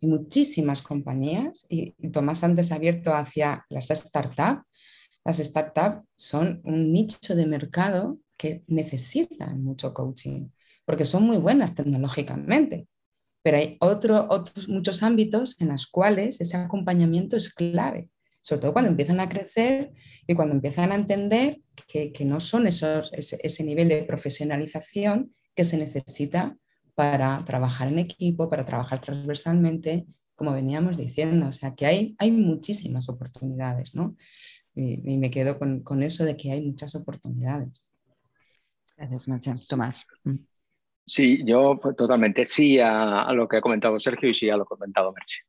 [0.00, 4.62] Hay muchísimas compañías y, Tomás antes abierto hacia las startups.
[5.24, 10.48] Las startups son un nicho de mercado que necesitan mucho coaching
[10.86, 12.88] porque son muy buenas tecnológicamente,
[13.42, 18.72] pero hay otro, otros muchos ámbitos en los cuales ese acompañamiento es clave sobre todo
[18.72, 19.92] cuando empiezan a crecer
[20.26, 25.76] y cuando empiezan a entender que, no son esos, ese, nivel de profesionalización que se
[25.76, 26.56] necesita
[27.00, 31.48] para trabajar en equipo, para trabajar transversalmente, como veníamos diciendo.
[31.48, 34.16] O sea, que hay, hay muchísimas oportunidades, ¿no?
[34.74, 37.90] Y, me quedo con, con, eso de que hay muchas oportunidades.
[38.98, 39.54] Gracias, Marcia.
[39.66, 40.06] Tomás.
[40.24, 40.44] Mm.
[41.06, 44.66] Sí, yo pues, totalmente sí a, lo que ha comentado Sergio y sí a lo
[44.66, 45.40] que ha comentado Merche.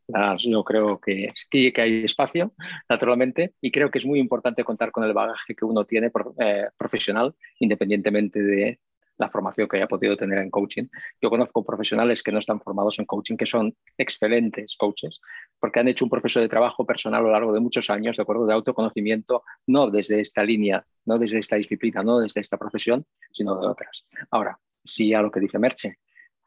[0.50, 2.54] yo creo que, que hay espacio,
[2.88, 6.68] naturalmente, y creo que es muy importante contar con el bagaje que uno tiene eh,
[6.78, 8.80] profesional, independientemente de
[9.18, 10.86] la formación que haya podido tener en coaching.
[11.22, 15.22] Yo conozco profesionales que no están formados en coaching, que son excelentes coaches,
[15.60, 18.24] porque han hecho un proceso de trabajo personal a lo largo de muchos años, de
[18.24, 23.06] acuerdo, de autoconocimiento, no desde esta línea, no desde esta disciplina, no desde esta profesión,
[23.32, 24.06] sino de otras.
[24.32, 26.00] Ahora, sí a lo que dice Merche.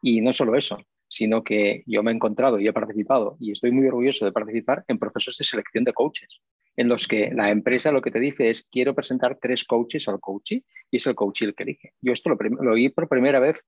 [0.03, 3.71] Y no solo eso, sino que yo me he encontrado y he participado y estoy
[3.71, 6.41] muy orgulloso de participar en procesos de selección de coaches,
[6.77, 10.21] en los que la empresa lo que te dice es quiero presentar tres coaches al
[10.21, 10.63] coach y
[10.97, 11.93] es el coach el que elige.
[12.01, 13.61] Yo esto lo, lo oí por primera vez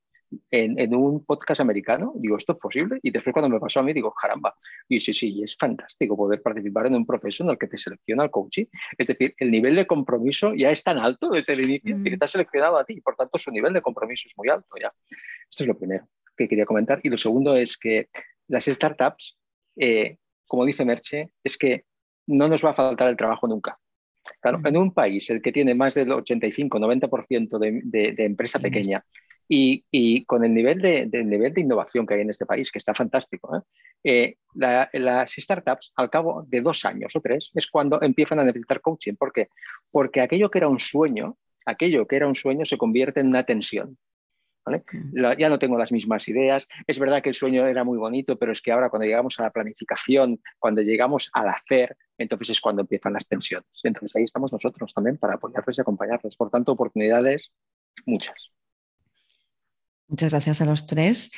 [0.50, 2.98] en, un podcast americano, digo, ¿esto es posible?
[3.02, 4.54] Y después cuando me pasó a mí, digo, caramba,
[4.88, 8.24] y sí, sí, es fantástico poder participar en un proceso en el que te selecciona
[8.24, 8.60] el coach.
[8.96, 12.24] Es decir, el nivel de compromiso ya es tan alto desde el inicio que te
[12.24, 14.92] ha seleccionado a ti, y por tanto su nivel de compromiso es muy alto ya.
[15.48, 17.00] Esto es lo primero que quería comentar.
[17.02, 18.08] Y lo segundo es que
[18.48, 19.38] las startups,
[19.76, 21.84] eh, como dice Merche, es que
[22.26, 23.78] no nos va a faltar el trabajo nunca.
[24.40, 29.04] Claro, en un país el que tiene más del 85-90% de, de, empresa pequeña
[29.48, 32.94] y, con el nivel de, nivel de innovación que hay en este país, que está
[32.94, 33.60] fantástico, ¿eh?
[34.04, 38.80] Eh, las startups al cabo de dos años o tres es cuando empiezan a necesitar
[38.80, 39.14] coaching.
[39.14, 39.48] ¿Por qué?
[39.90, 43.44] Porque aquello que era un sueño, aquello que era un sueño se convierte en una
[43.44, 43.98] tensión.
[44.66, 45.38] Mm.
[45.38, 46.68] ya no tengo las mismas ideas.
[46.86, 49.44] Es verdad que el sueño era muy bonito, pero es que ahora cuando llegamos a
[49.44, 53.68] la planificación, cuando llegamos al hacer, entonces es cuando empiezan las tensiones.
[53.82, 56.36] Entonces ahí estamos nosotros también para apoyarles y acompañarles.
[56.36, 57.52] Por tanto, oportunidades
[58.04, 58.52] muchas.
[60.08, 61.32] Muchas gracias a los tres.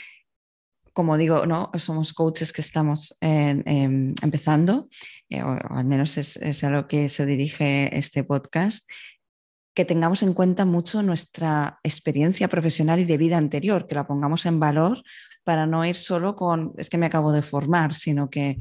[0.92, 4.88] Como digo, no somos coaches que estamos em, empezando,
[5.28, 8.90] eh, o, al menos es, a lo que se dirige este podcast,
[9.78, 14.44] que tengamos en cuenta mucho nuestra experiencia profesional y de vida anterior, que la pongamos
[14.44, 15.04] en valor
[15.44, 18.58] para no ir solo con, es que me acabo de formar, sino que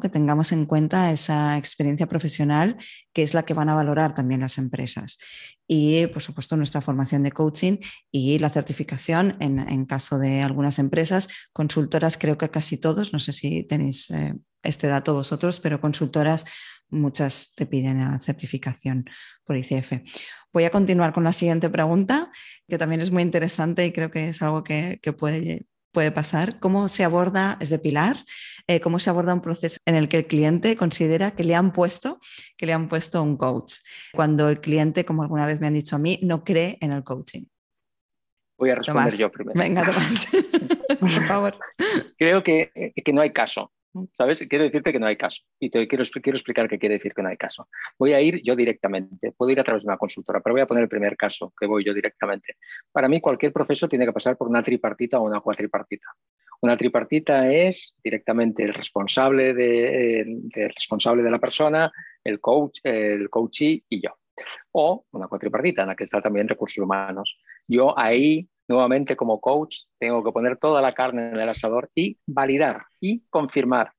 [0.00, 2.76] que tengamos en cuenta esa experiencia profesional
[3.12, 5.18] que es la que van a valorar también las empresas.
[5.66, 7.78] Y, por supuesto, nuestra formación de coaching
[8.12, 13.32] y la certificación en, caso de algunas empresas, consultoras, creo que casi todos, no sé
[13.32, 16.44] si tenéis eh, este dato vosotros, pero consultoras
[16.88, 19.06] muchas te piden la certificación
[19.44, 19.94] por ICF.
[20.52, 22.30] Voy a continuar con la siguiente pregunta,
[22.68, 26.60] que también es muy interesante y creo que es algo que, puede, puede pasar.
[26.60, 28.18] ¿Cómo se aborda, es de Pilar,
[28.66, 31.72] eh, cómo se aborda un proceso en el que el cliente considera que le han
[31.72, 32.20] puesto,
[32.58, 33.76] que le han puesto un coach?
[34.12, 37.02] Cuando el cliente, como alguna vez me han dicho a mí, no cree en el
[37.02, 37.44] coaching.
[38.58, 39.58] Voy a responder yo primero.
[39.58, 40.28] Venga, Tomás,
[41.00, 41.58] por favor.
[42.18, 43.72] Creo que, que no hay caso.
[44.14, 44.46] ¿Sabes?
[44.48, 45.42] Quiero decirte que no hay caso.
[45.60, 47.68] Y te quiero, explicar qué quiere decir que no hay caso.
[47.98, 49.32] Voy a ir yo directamente.
[49.32, 51.66] Puedo ir a través de una consultora, pero voy a poner el primer caso, que
[51.66, 52.56] voy yo directamente.
[52.90, 56.06] Para mí, cualquier proceso tiene que pasar por una tripartita o una cuatripartita.
[56.62, 60.40] Una tripartita es directamente el responsable de,
[60.74, 61.90] responsable de la persona,
[62.24, 64.16] el coach, el coachee y yo.
[64.72, 67.36] O una cuatripartita en la que está también recursos humanos.
[67.66, 72.18] Yo ahí nuevamente como coach tengo que poner toda la carne en el asador y
[72.26, 73.92] validar y confirmar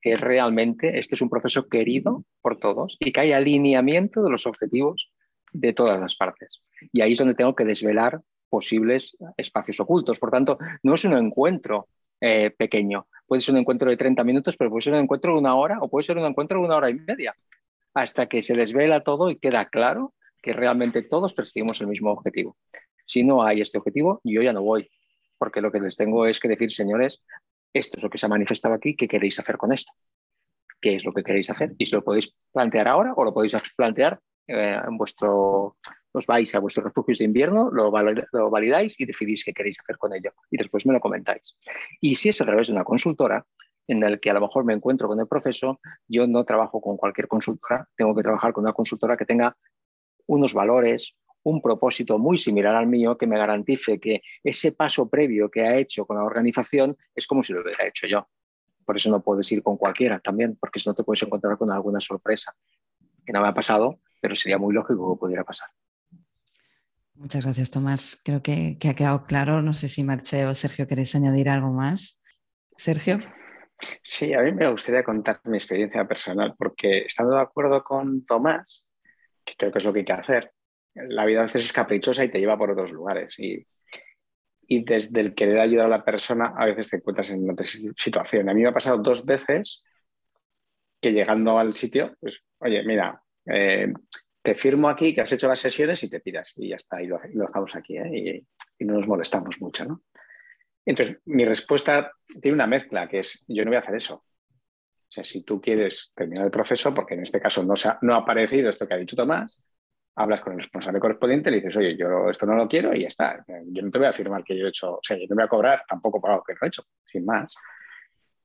[0.00, 4.46] que realmente este es un proceso querido por todos y que hay alineamiento de los
[4.46, 5.10] objetivos
[5.52, 6.62] de todas las partes.
[6.92, 10.18] Y ahí es donde tengo que desvelar posibles espacios ocultos.
[10.18, 11.88] Por tanto, no es un encuentro
[12.20, 13.06] eh, pequeño.
[13.26, 15.78] Puede ser un encuentro de 30 minutos, pero puede ser un encuentro de una hora
[15.80, 17.34] o puede ser un encuentro de una hora y media,
[17.94, 22.56] hasta que se desvela todo y queda claro que realmente todos perseguimos el mismo objetivo.
[23.08, 24.90] Si no hay este objetivo, yo ya no voy,
[25.38, 27.24] porque lo que les tengo es que decir, señores,
[27.72, 29.92] esto es lo que se ha manifestado aquí, ¿qué queréis hacer con esto?
[30.78, 31.74] ¿Qué es lo que queréis hacer?
[31.78, 35.78] Y si lo podéis plantear ahora o lo podéis plantear eh, en vuestro,
[36.12, 37.90] os vais a vuestros refugios de invierno, lo,
[38.32, 40.32] lo, validáis y decidís qué queréis hacer con ello.
[40.50, 41.56] Y después me lo comentáis.
[42.02, 43.46] Y si es a través de una consultora,
[43.86, 46.98] en el que a lo mejor me encuentro con el proceso, yo no trabajo con
[46.98, 49.56] cualquier consultora, tengo que trabajar con una consultora que tenga
[50.26, 55.50] unos valores, un propósito muy similar al mío que me garantice que ese paso previo
[55.50, 58.28] que ha hecho con la organización es como si lo hubiera hecho yo.
[58.84, 61.70] Por eso no puedes ir con cualquiera también, porque si no te puedes encontrar con
[61.70, 62.54] alguna sorpresa
[63.24, 65.68] que no me ha pasado, pero sería muy lógico que pudiera pasar.
[67.14, 68.18] Muchas gracias, Tomás.
[68.24, 69.60] Creo que, ha quedado claro.
[69.60, 72.22] No sé si Marche o Sergio queréis añadir algo más.
[72.76, 73.18] Sergio.
[74.02, 78.88] Sí, a mí me gustaría contar mi experiencia personal, porque estando de acuerdo con Tomás,
[79.44, 80.52] que creo que es lo que hay que hacer,
[80.94, 83.38] la vida a veces es caprichosa y te lleva por otros lugares.
[83.38, 83.66] Y,
[84.70, 88.50] desde el querer ayudar a la persona, a veces te encuentras en otra situación.
[88.50, 89.82] A mí me ha pasado dos veces
[91.00, 93.90] que llegando al sitio, pues, oye, mira, eh,
[94.42, 97.06] te firmo aquí que has hecho las sesiones y te tiras y ya está, y
[97.06, 98.46] lo, dejamos aquí, ¿eh?
[98.78, 100.02] y, no nos molestamos mucho, ¿no?
[100.84, 104.14] Entonces, mi respuesta tiene una mezcla, que es, yo no voy a hacer eso.
[104.16, 108.18] O sea, si tú quieres terminar el proceso, porque en este caso no, no ha
[108.18, 109.62] aparecido esto que ha dicho Tomás,
[110.18, 113.02] hablas con el responsable correspondiente y le dices, oye, yo esto no lo quiero y
[113.02, 113.44] ya está.
[113.66, 115.44] Yo no te voy a afirmar que yo he hecho, o sea, yo no voy
[115.44, 117.54] a cobrar tampoco por algo que no he hecho, sin más.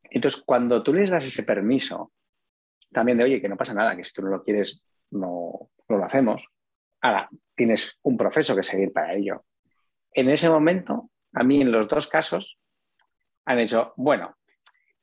[0.03, 2.13] Entonces, cuando tú les das ese permiso,
[2.91, 6.03] también de, oye, que no pasa nada, que si tú no lo quieres, no, lo
[6.03, 6.47] hacemos.
[7.01, 9.43] Ahora, tienes un proceso que seguir para ello.
[10.11, 12.59] En ese momento, a mí en los dos casos,
[13.45, 14.37] han hecho, bueno,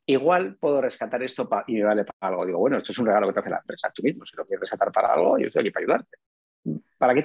[0.06, 2.46] igual puedo rescatar esto y me vale para algo.
[2.46, 4.24] Digo, bueno, esto es un regalo que te hace la empresa tú mismo.
[4.24, 6.16] Si lo quieres rescatar para algo, yo estoy aquí para ayudarte.
[6.98, 7.22] ¿Para qué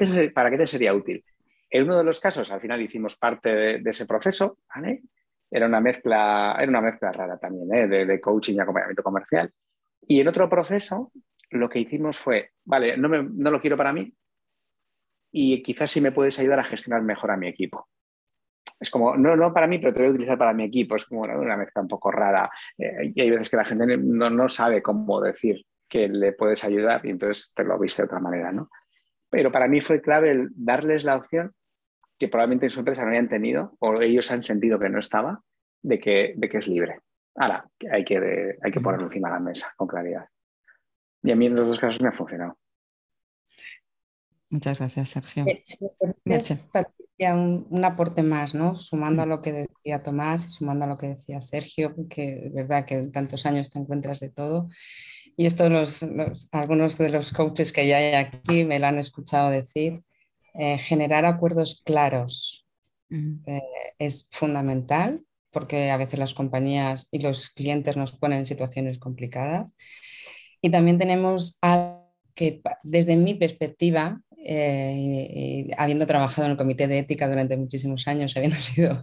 [0.57, 1.23] te, sería útil?
[1.69, 4.59] En uno de los casos, al final hicimos parte de, ese proceso,
[5.51, 8.05] Era una mezcla, era una mezcla rara también, ¿eh?
[8.05, 9.51] de, coaching y acompañamiento comercial.
[10.07, 11.11] Y en otro proceso,
[11.49, 14.13] lo que hicimos fue, vale, no, no lo quiero para mí
[15.31, 17.89] y quizás sí me puedes ayudar a gestionar mejor a mi equipo
[18.79, 20.95] es como, no, no para mí, pero te voy a utilizar para mi equipo.
[20.95, 22.49] Es como una mezcla un poco rara.
[22.77, 26.63] Eh, y hay veces que la gente no, no, sabe cómo decir que le puedes
[26.63, 28.69] ayudar y entonces te lo viste de otra manera, ¿no?
[29.35, 31.53] Pero para mí fue clave el darles la opción
[32.17, 35.41] que probablemente en su empresa no hayan tenido o ellos han sentido que no estaba,
[35.81, 37.01] de que, de que es libre.
[37.35, 40.25] Ahora, hay que, hay que ponerlo encima de la mesa con claridad.
[41.21, 42.57] Y a mí en los dos casos me ha funcionado.
[44.49, 45.43] Muchas gracias, Sergio.
[45.45, 48.73] Eh, un, aporte más, ¿no?
[48.73, 52.53] Sumando a lo que decía Tomás y sumando a lo que decía Sergio, que es
[52.53, 54.69] verdad que tantos años te encuentras de todo.
[55.37, 55.65] Y esto
[56.51, 60.01] algunos de los coaches que ya hay aquí me lo han escuchado decir,
[60.53, 62.65] eh, generar acuerdos claros
[63.09, 63.61] eh,
[63.99, 65.21] es fundamental
[65.51, 69.71] porque a veces las compañías y los clientes nos ponen en situaciones complicadas.
[70.61, 76.99] Y también tenemos algo que desde mi perspectiva, eh, habiendo trabajado en el comité de
[76.99, 79.01] ética durante muchísimos años, habiendo sido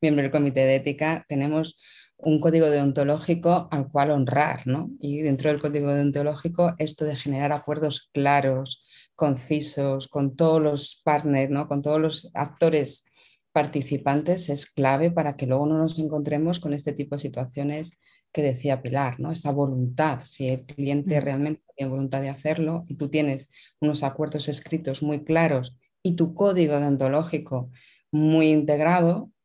[0.00, 1.78] miembro del comité de ética, tenemos
[2.18, 4.90] un código deontológico al cual honrar, ¿no?
[5.00, 11.50] Y dentro del código deontológico, esto de generar acuerdos claros, concisos, con todos los partners,
[11.50, 11.68] ¿no?
[11.68, 13.06] Con todos los actores
[13.52, 17.98] participantes es clave para que luego no nos encontremos con este tipo de situaciones
[18.32, 19.32] que decía Pilar, ¿no?
[19.32, 23.48] Esa voluntad, si el cliente realmente tiene voluntad de hacerlo y tú tienes
[23.80, 27.70] unos acuerdos escritos muy claros y tu código deontológico
[28.12, 29.35] muy integrado, mm,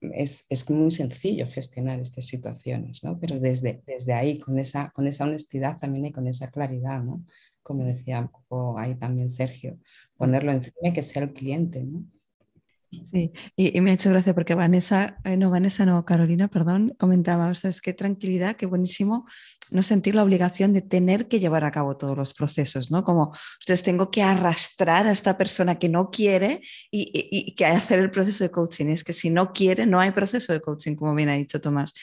[0.00, 3.18] es, es, muy sencillo gestionar estas situaciones, ¿no?
[3.20, 7.24] Pero desde, desde ahí, con esa, con esa honestidad también y con esa claridad, ¿no?
[7.62, 9.78] Como decía un poco ahí también Sergio,
[10.16, 12.04] ponerlo encima y que sea el cliente, ¿no?
[13.10, 17.48] Sí, y, me ha hecho gracia porque Vanessa, eh, no, Vanessa, no, Carolina, perdón, comentaba,
[17.48, 19.26] o sea, es qué tranquilidad, qué buenísimo
[19.70, 23.02] no sentir la obligación de tener que llevar a cabo todos los procesos, ¿no?
[23.02, 27.98] Como, ustedes tengo que arrastrar a esta persona que no quiere y, y, que hacer
[28.00, 28.86] el proceso de coaching.
[28.86, 31.94] Es que si no quiere, no hay proceso de coaching, como bien ha dicho Tomás.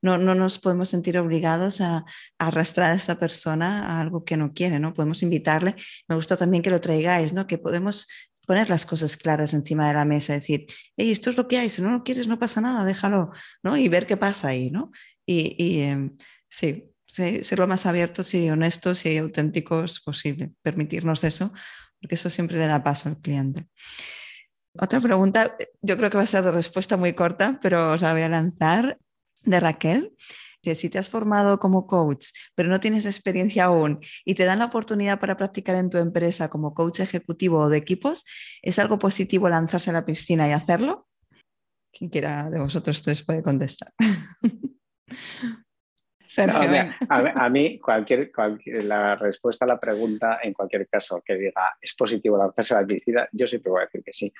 [0.00, 2.04] No, no nos podemos sentir obligados a, a,
[2.38, 4.94] arrastrar a esta persona a algo que no quiere, ¿no?
[4.94, 5.74] Podemos invitarle.
[6.08, 7.46] Me gusta también que lo traigáis, ¿no?
[7.46, 8.06] Que podemos
[8.48, 11.68] poner las cosas claras encima de la mesa, decir, hey, esto es lo que hay,
[11.68, 13.30] si no lo quieres no pasa nada, déjalo,
[13.62, 13.76] ¿no?
[13.76, 14.90] Y ver qué pasa ahí, ¿no?
[15.26, 16.10] Y, y eh,
[16.48, 21.52] sí, ser lo más abiertos y honestos y auténticos posible, permitirnos eso,
[22.00, 23.66] porque eso siempre le da paso al cliente.
[24.80, 28.14] Otra pregunta, yo creo que va a ser de respuesta muy corta, pero os la
[28.14, 28.98] voy a lanzar
[29.42, 30.14] de Raquel
[30.68, 34.58] que si te has formado como coach, pero no tienes experiencia aún y te dan
[34.58, 38.26] la oportunidad para practicar en tu empresa como coach ejecutivo o de equipos,
[38.60, 41.08] ¿es algo positivo lanzarse a la piscina y hacerlo?
[41.90, 43.94] Quien quiera de vosotros tres puede contestar.
[46.36, 48.30] a, mí, cualquier,
[48.84, 52.86] la respuesta a la pregunta, en cualquier caso, que diga es positivo lanzarse a la
[52.86, 54.30] piscina, yo siempre voy a decir que sí.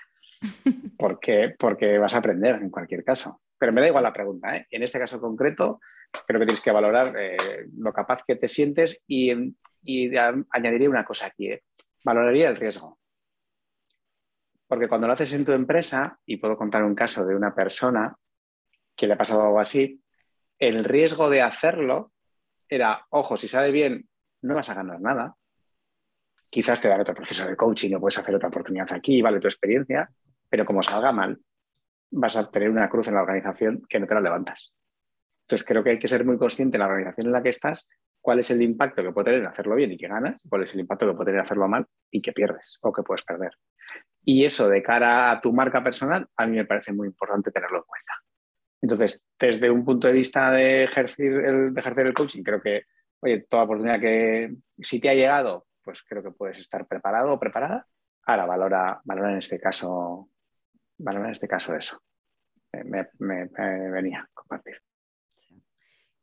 [0.99, 3.41] Porque, porque vas a aprender en cualquier caso.
[3.57, 4.57] Pero me da igual la pregunta.
[4.57, 4.67] ¿eh?
[4.71, 5.81] En este caso concreto,
[6.27, 7.37] creo que tienes que valorar eh,
[7.77, 9.31] lo capaz que te sientes y,
[10.51, 11.51] añadiría una cosa aquí.
[11.51, 11.63] ¿eh?
[12.05, 12.99] Valoraría el riesgo.
[14.67, 18.17] Porque cuando lo haces en tu empresa, y puedo contar un caso de una persona
[18.95, 20.03] que le ha pasado algo así,
[20.59, 22.13] el riesgo de hacerlo
[22.69, 24.09] era, ojo, si sale bien,
[24.43, 25.37] no vas a ganar nada.
[26.51, 29.49] Quizás te dan otro proceso de coaching o puedes hacer otra oportunidad aquí, vale tu
[29.49, 30.11] experiencia,
[30.49, 31.39] pero como salga mal,
[32.11, 34.75] vas a tener una cruz en la organización que no te la levantas.
[35.43, 37.89] Entonces creo que hay que ser muy consciente en la organización en la que estás
[38.21, 40.75] cuál es el impacto que puede tener en hacerlo bien y que ganas, cuál es
[40.75, 43.53] el impacto que puede tener en hacerlo mal y que pierdes o que puedes perder.
[44.25, 47.79] Y eso de cara a tu marca personal, a mí me parece muy importante tenerlo
[47.79, 48.13] en cuenta.
[48.83, 52.83] Entonces, desde un punto de vista de ejercer el, ejercer el coaching, creo que,
[53.21, 57.41] oye, toda oportunidad que si te ha llegado, pues creo que puedes estar preparado o
[57.41, 57.87] preparada.
[58.27, 60.29] Ahora valora, valora en este caso,
[60.99, 62.03] valora en este caso eso.
[62.73, 64.77] Me, venía a compartir.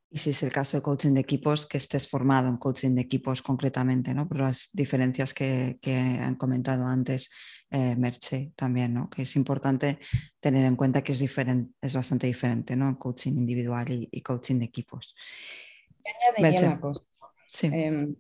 [0.10, 3.02] Y si es el caso de coaching de equipos, que estés formado en coaching de
[3.02, 4.28] equipos concretamente, ¿no?
[4.28, 7.32] Por las diferencias que, que han comentado antes
[7.72, 9.10] eh, Merche también, ¿no?
[9.10, 10.00] Que es importante
[10.40, 12.98] tener en cuenta que es, diferente, es bastante diferente, ¿no?
[12.98, 15.16] Coaching individual y, coaching de equipos.
[16.38, 17.04] Una cosa.
[17.64, 18.16] Em,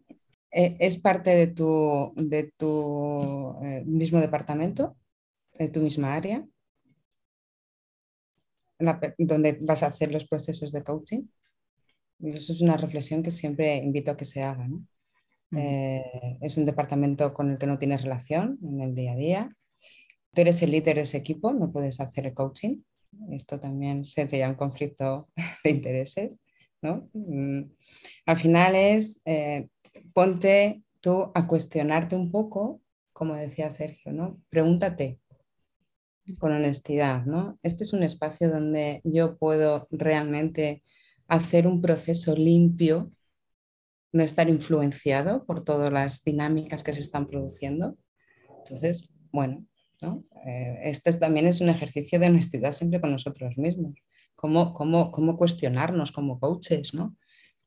[0.51, 4.97] eh, ¿Es parte de tu, de tu eh, mismo departamento,
[5.57, 6.45] de tu misma área,
[9.17, 11.23] donde vas a hacer los procesos de coaching?
[12.23, 14.67] Eso es una reflexión que siempre invito a que se haga.
[14.67, 14.85] ¿no?
[15.57, 19.55] Eh, es un departamento con el que no tienes relación en el día a día.
[20.33, 22.81] Tú eres el líder de ese equipo, no puedes hacer el coaching.
[23.31, 25.29] Esto también sería un conflicto
[25.63, 26.41] de intereses.
[26.81, 27.09] ¿no?
[27.13, 27.63] Mm,
[28.25, 29.69] al final es, eh,
[30.13, 32.81] ponte tú a cuestionarte un poco,
[33.13, 34.41] como decía Sergio, ¿no?
[34.49, 35.19] pregúntate
[36.39, 37.25] con honestidad.
[37.25, 37.57] ¿no?
[37.63, 40.83] Este es un espacio donde yo puedo realmente
[41.27, 43.11] hacer un proceso limpio
[44.15, 47.97] no estar influenciado por todas las dinámicas que se están produciendo.
[48.59, 49.65] Entonces, bueno,
[50.45, 53.93] eh, este también es un ejercicio de honestidad siempre con nosotros mismos.
[54.35, 57.15] Cómo, cómo, cómo cuestionarnos como coaches, ¿no?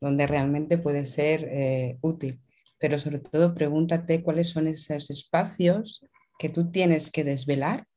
[0.00, 2.40] Donde realmente puede ser eh, útil.
[2.78, 6.02] Pero sobre todo pregúntate cuáles son esos espacios
[6.38, 7.87] que tú tienes que desvelar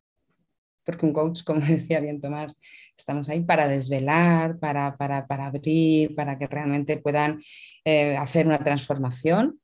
[0.83, 2.55] porque un coach, como decía bien Tomás,
[2.97, 7.41] estamos ahí para desvelar, para, para, para abrir, para que realmente puedan
[7.85, 9.59] eh, hacer una transformación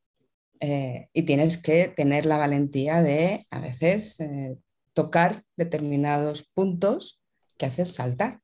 [0.59, 4.57] eh, y tienes que tener la valentía de a veces eh,
[4.93, 7.22] tocar determinados puntos
[7.57, 8.41] que haces saltar.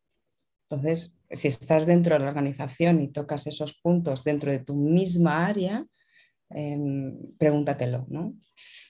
[0.69, 5.47] Entonces, si estás dentro de la organización y tocas esos puntos dentro de tu misma
[5.47, 5.85] área,
[6.55, 8.35] Em, pregúntatelo, ¿no?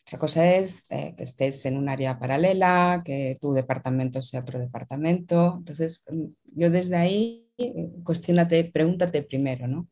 [0.06, 4.60] Otra cosa es eh, que estés en un área paralela, que tu departamento sea otro
[4.60, 5.56] departamento.
[5.60, 9.88] Entonces, mm, yo desde ahí, eh, cuestionate, pregúntate primero, ¿no?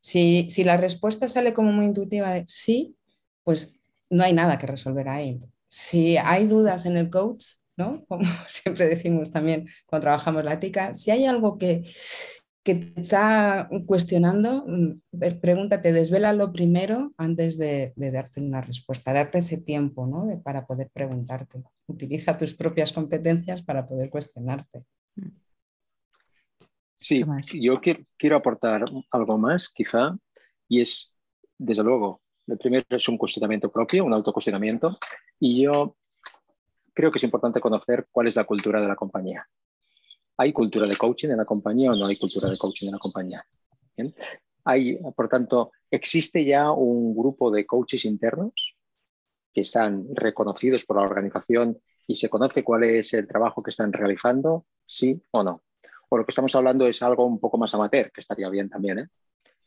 [0.00, 2.96] Si, si la respuesta sale como muy intuitiva de sí,
[3.44, 3.74] pues
[4.10, 5.40] no hay nada que resolver ahí.
[5.68, 7.44] Si hay dudas en el coach,
[7.76, 8.04] ¿no?
[8.08, 11.84] Como siempre decimos también cuando trabajamos la ética, si hay algo que,
[12.64, 19.60] que te está cuestionando, mm, pregúntate, desvélalo primero antes de, darte una respuesta, darte ese
[19.60, 20.40] tiempo ¿no?
[20.42, 21.62] para poder preguntarte.
[21.86, 24.84] Utiliza tus propias competencias para poder cuestionarte.
[26.94, 27.24] Sí,
[27.60, 30.16] yo quiero, aportar algo más, quizá,
[30.68, 31.12] y es,
[31.58, 34.96] desde luego, el primero es un cuestionamiento propio, un autocuestionamiento,
[35.40, 35.96] y yo
[36.94, 39.48] creo que es importante conocer cuál es la cultura de la compañía.
[40.36, 42.98] ¿Hay cultura de coaching en la compañía o no hay cultura de coaching en la
[42.98, 43.46] compañía?
[44.64, 48.76] Hay, por tanto, ¿existe ya un grupo de coaches internos
[49.52, 53.92] que están reconocidos por la organización y se conoce cuál es el trabajo que están
[53.92, 54.66] realizando?
[54.86, 55.62] ¿Sí o no?
[56.12, 58.98] por lo que estamos hablando es algo un poco más amateur, que estaría bien también.
[58.98, 59.08] ¿eh?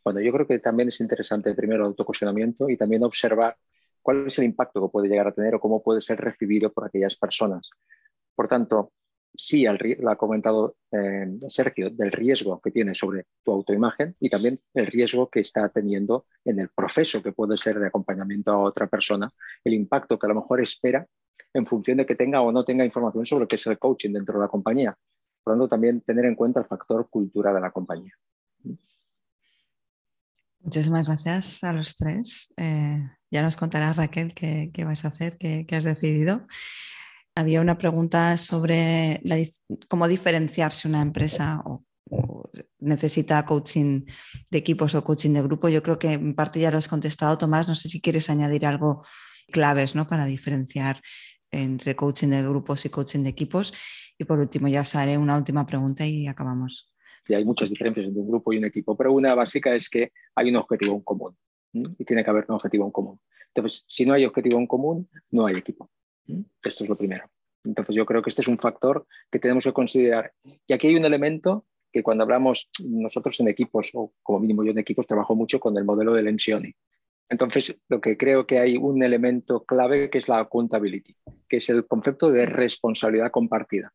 [0.04, 3.58] Bueno, yo creo que también es interesante primero el autocuestionamiento y también observar
[4.04, 6.86] cuál es el impacto que puede llegar a tener o cómo puede ser recibido por
[6.86, 7.72] aquellas personas.
[8.36, 8.92] Por tanto,
[9.38, 9.66] sí,
[10.00, 14.88] lo ha comentado eh, Sergio, del riesgo que tiene sobre tu autoimagen y también el
[14.88, 19.32] riesgo que está teniendo en el proceso que puede ser de acompañamiento a otra persona,
[19.64, 21.06] el impacto que a lo mejor espera
[21.54, 24.36] en función de que tenga o no tenga información sobre qué es el coaching dentro
[24.36, 24.98] de la compañía.
[25.44, 28.14] Por lo tanto, también tener en cuenta el factor cultura de la compañía.
[30.66, 32.52] Muchísimas gracias a los tres.
[32.58, 36.48] Eh, ya nos contará Raquel qué, vais a hacer, qué, has decidido.
[37.36, 39.22] Había una pregunta sobre
[39.90, 41.84] cómo diferenciarse una empresa o,
[42.80, 44.06] necesita coaching
[44.50, 45.68] de equipos o coaching de grupo.
[45.70, 47.68] Yo creo que en parte ya lo has contestado, Tomás.
[47.68, 49.04] No sé si quieres añadir algo
[49.52, 50.08] claves ¿no?
[50.08, 51.02] para diferenciar
[51.52, 53.74] entre coaching de grupos y coaching de equipos.
[54.18, 56.94] Y por último, ya os haré una última pregunta y acabamos.
[57.26, 60.12] Sí, hay muchas diferencias entre un grupo y un equipo, pero una básica es que
[60.36, 61.36] hay un objetivo en común
[61.74, 63.20] y tiene que haber un objetivo en común.
[63.48, 65.90] Entonces, si no hay objetivo en común, no hay equipo.
[66.28, 67.26] Esto es lo primero.
[67.64, 70.34] Entonces, yo creo que este es un factor que tenemos que considerar.
[70.68, 74.72] Y aquí hay un elemento que cuando hablamos nosotros en equipos, o como mínimo yo
[74.72, 76.76] en equipos, trabajo mucho con el modelo de Lencioni.
[77.30, 81.16] Entonces, lo que creo que hay un elemento clave que es la accountability,
[81.48, 83.92] que es el concepto de responsabilidad compartida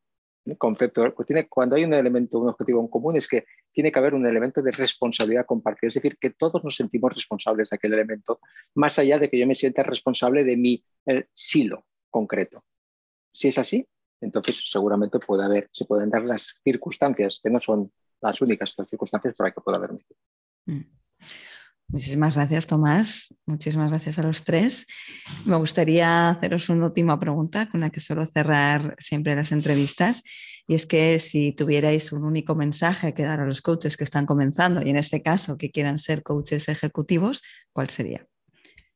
[0.57, 3.99] concepto, pues tiene, cuando hay un elemento, un objetivo en común, es que tiene que
[3.99, 7.95] haber un elemento de responsabilidad compartida, es decir, que todos nos sentimos responsables de aquel
[7.95, 8.41] elemento,
[8.75, 10.85] más allá de que yo me sienta responsable de mi
[11.35, 12.65] silo concreto.
[13.33, 13.87] Si es así,
[14.21, 19.35] entonces seguramente puede haber, se pueden dar las circunstancias, que no son las únicas circunstancias
[19.35, 19.93] para que pueda haber.
[20.67, 20.83] Mm.
[21.93, 23.35] Muchísimas gracias, Tomás.
[23.47, 24.87] Muchísimas gracias a los tres.
[25.45, 30.23] Me gustaría haceros una última pregunta con la que suelo cerrar siempre las entrevistas.
[30.69, 34.25] Y es que si tuvierais un único mensaje que dar a los coaches que están
[34.25, 37.43] comenzando, y en este caso que quieran ser coaches ejecutivos,
[37.73, 38.30] ¿cuál sería?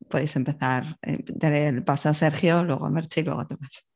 [0.08, 3.88] Podéis empezar, eh, daré el paso a Sergio, luego a Merche y luego a Tomás.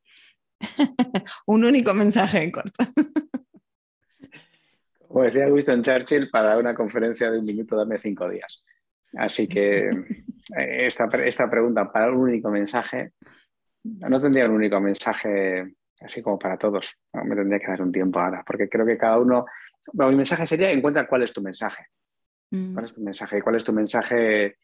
[1.46, 2.84] un único mensaje en corto.
[5.06, 8.64] Como decía Winston Churchill, para dar una conferencia de un minuto, dame cinco días.
[9.16, 13.12] Así que eh, esta, esta pregunta para un único mensaje,
[13.84, 16.94] no tendría un único mensaje así como para todos.
[17.12, 19.46] me tendría que dar un tiempo ahora, porque creo que cada uno.
[19.92, 21.86] mi mensaje sería: encuentra cuál es tu mensaje.
[22.50, 22.74] Mm.
[22.74, 23.42] ¿Cuál es tu mensaje?
[23.42, 24.58] ¿Cuál es tu mensaje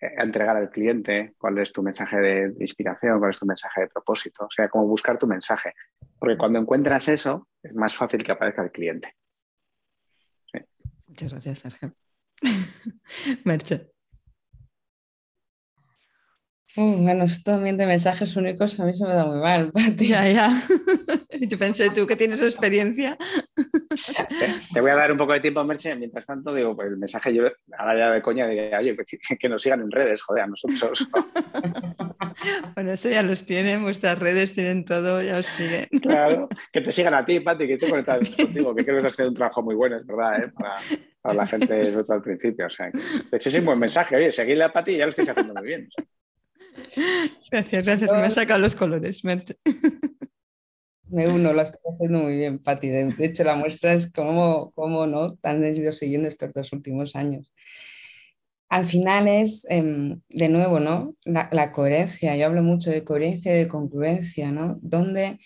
[0.00, 1.34] entregar al cliente?
[1.38, 3.18] ¿Cuál es tu mensaje de, inspiración?
[3.18, 4.44] ¿Cuál es tu mensaje de propósito?
[4.44, 5.72] O sea, cómo buscar tu mensaje.
[6.18, 9.14] Porque cuando encuentras eso, es más fácil que aparezca el cliente.
[11.06, 11.94] Muchas gracias, Sergio.
[13.44, 13.90] Merche.
[16.76, 20.08] bueno, esto también de mensajes únicos a mí se me da muy mal, Pati.
[20.08, 20.50] Ya, ya.
[21.48, 23.16] Yo pensé, tú que tienes experiencia.
[24.72, 25.94] Te, voy a dar un poco de tiempo, Merche.
[25.94, 27.44] Mientras tanto, digo, pues el mensaje yo
[27.78, 28.96] ahora ya de coña diría, oye,
[29.38, 31.08] que, nos sigan en redes, joder, a nosotros.
[32.74, 35.86] bueno, eso ya los tienen, vuestras redes tienen todo, ya os siguen.
[36.02, 39.14] Claro, que te sigan a ti, Pati, que estoy conectado contigo, que creo que has
[39.14, 40.52] hecho un trabajo muy bueno, es verdad, ¿eh?
[40.58, 40.76] para,
[41.22, 42.66] para, la gente al principio.
[42.66, 45.30] O sea, de hecho, es un buen mensaje, oye, seguirle a Pati ya lo estáis
[45.30, 45.88] haciendo muy bien.
[47.50, 48.12] Gracias, gracias.
[48.12, 49.56] Me ha sacado los colores, Merche.
[51.08, 52.88] Me uno, lo estás haciendo muy bien, Pati.
[52.88, 57.52] De, hecho, la muestra es cómo, cómo no han ido siguiendo estos dos últimos años.
[58.68, 61.14] Al final es, em, de nuevo, ¿no?
[61.24, 62.36] La, coherencia.
[62.36, 64.78] Yo hablo mucho de coherencia y de congruencia, ¿no?
[64.82, 65.38] Donde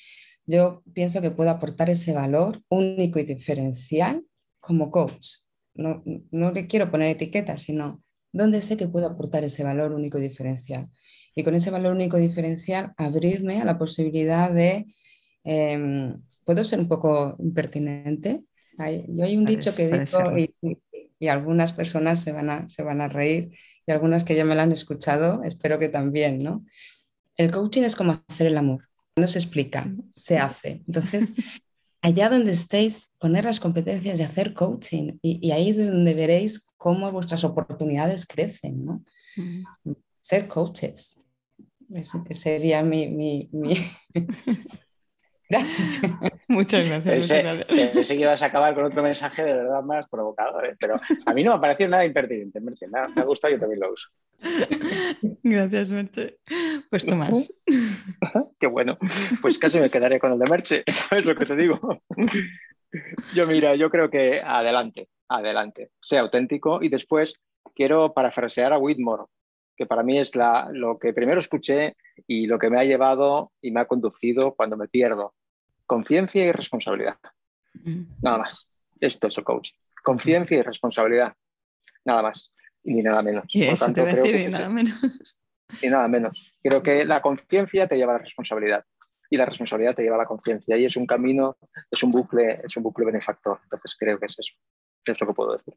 [0.47, 4.25] yo pienso que puedo aportar ese valor único y diferencial
[4.61, 5.27] como coach.
[5.75, 8.03] No, no le quiero poner etiquetas, sino
[8.33, 10.89] donde sé que puedo aportar ese valor único y diferencial.
[11.35, 14.87] Y con ese valor único y diferencial, abrirme a la posibilidad de
[15.45, 18.43] Em, ¿Puedo ser un poco impertinente?
[18.78, 23.01] Hay, yo hay un dicho que digo y, algunas personas se van, a, se van
[23.03, 23.51] a reír
[23.86, 26.64] y algunas que ya me lo han escuchado, espero que también, ¿no?
[27.36, 30.82] El coaching es como hacer el amor, no se explica, se hace.
[30.86, 31.34] Entonces,
[32.01, 37.12] allá donde estéis, poner las competencias de hacer coaching y, ahí es donde veréis cómo
[37.12, 39.05] vuestras oportunidades crecen, ¿no?
[40.20, 41.24] Ser coaches.
[41.93, 43.49] Ese sería mi...
[45.51, 46.01] Gracias.
[46.47, 47.29] Muchas gracias.
[47.29, 50.77] Pensé, que ibas a acabar con otro mensaje de verdad más provocador, ¿eh?
[50.79, 50.95] pero
[51.27, 53.93] a mí no me ha parecido nada impertinente, Me ha gustado y yo también lo
[53.93, 54.09] uso.
[55.43, 56.39] Gracias, Merche.
[56.89, 57.53] Pues Tomás.
[58.61, 58.97] Qué bueno.
[59.43, 62.01] Pues casi me quedaré con el de Merche, ¿sabes lo que te digo?
[63.35, 67.35] Yo mira, yo creo que adelante, adelante, sea auténtico y después
[67.75, 69.25] quiero parafrasear a Whitmore,
[69.77, 71.97] que para mí es la, lo que primero escuché
[72.27, 75.35] y lo que me ha llevado y me ha conducido cuando me pierdo.
[75.91, 77.16] Conciencia y responsabilidad.
[78.22, 78.68] Nada más.
[79.01, 79.74] Esto es el coaching.
[80.05, 81.34] Conciencia y responsabilidad.
[82.05, 82.55] Nada más.
[82.84, 83.47] Y ni nada menos.
[83.49, 84.95] Y tanto, nada menos.
[85.82, 86.55] Y nada menos.
[86.62, 88.84] Creo que la conciencia te lleva a la responsabilidad
[89.30, 91.57] y la responsabilidad te lleva a la conciencia y es un camino,
[91.91, 93.59] es un bucle, es un bucle benefactor.
[93.64, 94.55] Entonces creo que es eso.
[95.05, 95.74] Es lo que puedo decir.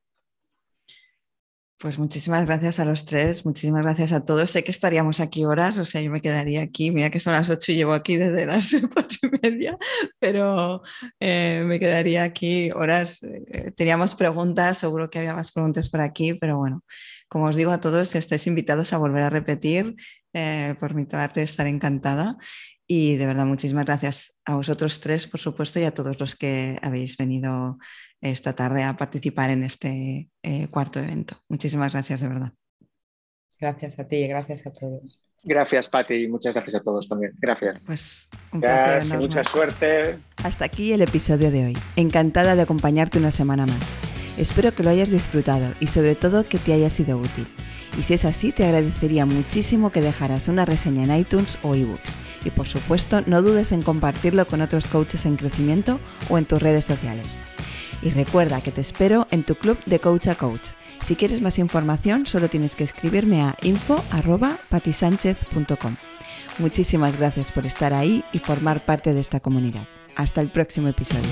[1.84, 4.50] Pues muchísimas gracias a los tres, muchísimas gracias a todos.
[4.50, 7.50] Sé que estaríamos aquí horas, o sea, yo me quedaría aquí, mira que son las
[7.50, 9.78] ocho y llevo aquí desde las cuatro y media,
[10.18, 10.82] pero
[11.20, 13.22] eh, me quedaría aquí horas.
[13.24, 16.86] Eh, teníamos preguntas, seguro que había más preguntas por aquí, pero bueno,
[17.28, 19.94] como os digo a todos, estáis invitados a volver a repetir.
[20.32, 22.38] Eh, por mi parte, estaré encantada.
[22.88, 26.78] Y de verdad, muchísimas gracias a vosotros tres, por supuesto, y a todos los que
[26.82, 27.78] habéis venido
[28.24, 31.38] esta tarde a participar en este eh, cuarto evento.
[31.50, 32.54] Muchísimas gracias, de verdad.
[33.60, 35.24] Gracias a ti y gracias a todos.
[35.46, 37.34] Gracias, Pati, y muchas gracias a todos también.
[37.38, 37.84] Gracias.
[37.86, 40.18] Pues un gracias, mucha suerte.
[40.42, 41.78] Hasta aquí el episodio de hoy.
[41.98, 43.96] Encantada de acompañarte una semana más.
[44.38, 47.46] Espero que lo hayas disfrutado y sobre todo que te haya sido útil.
[47.98, 52.16] Y si es así, te agradecería muchísimo que dejaras una reseña en iTunes o ebooks.
[52.46, 56.00] Y por supuesto, no dudes en compartirlo con otros coaches en crecimiento
[56.30, 57.42] o en tus redes sociales.
[58.04, 60.72] Y recuerda que te espero en tu club de Coach a Coach.
[61.02, 65.96] Si quieres más información, solo tienes que escribirme a info.patisánchez.com.
[66.60, 69.88] Muchísimas gracias por estar ahí y formar parte de esta comunidad.
[70.16, 71.32] Hasta el próximo episodio.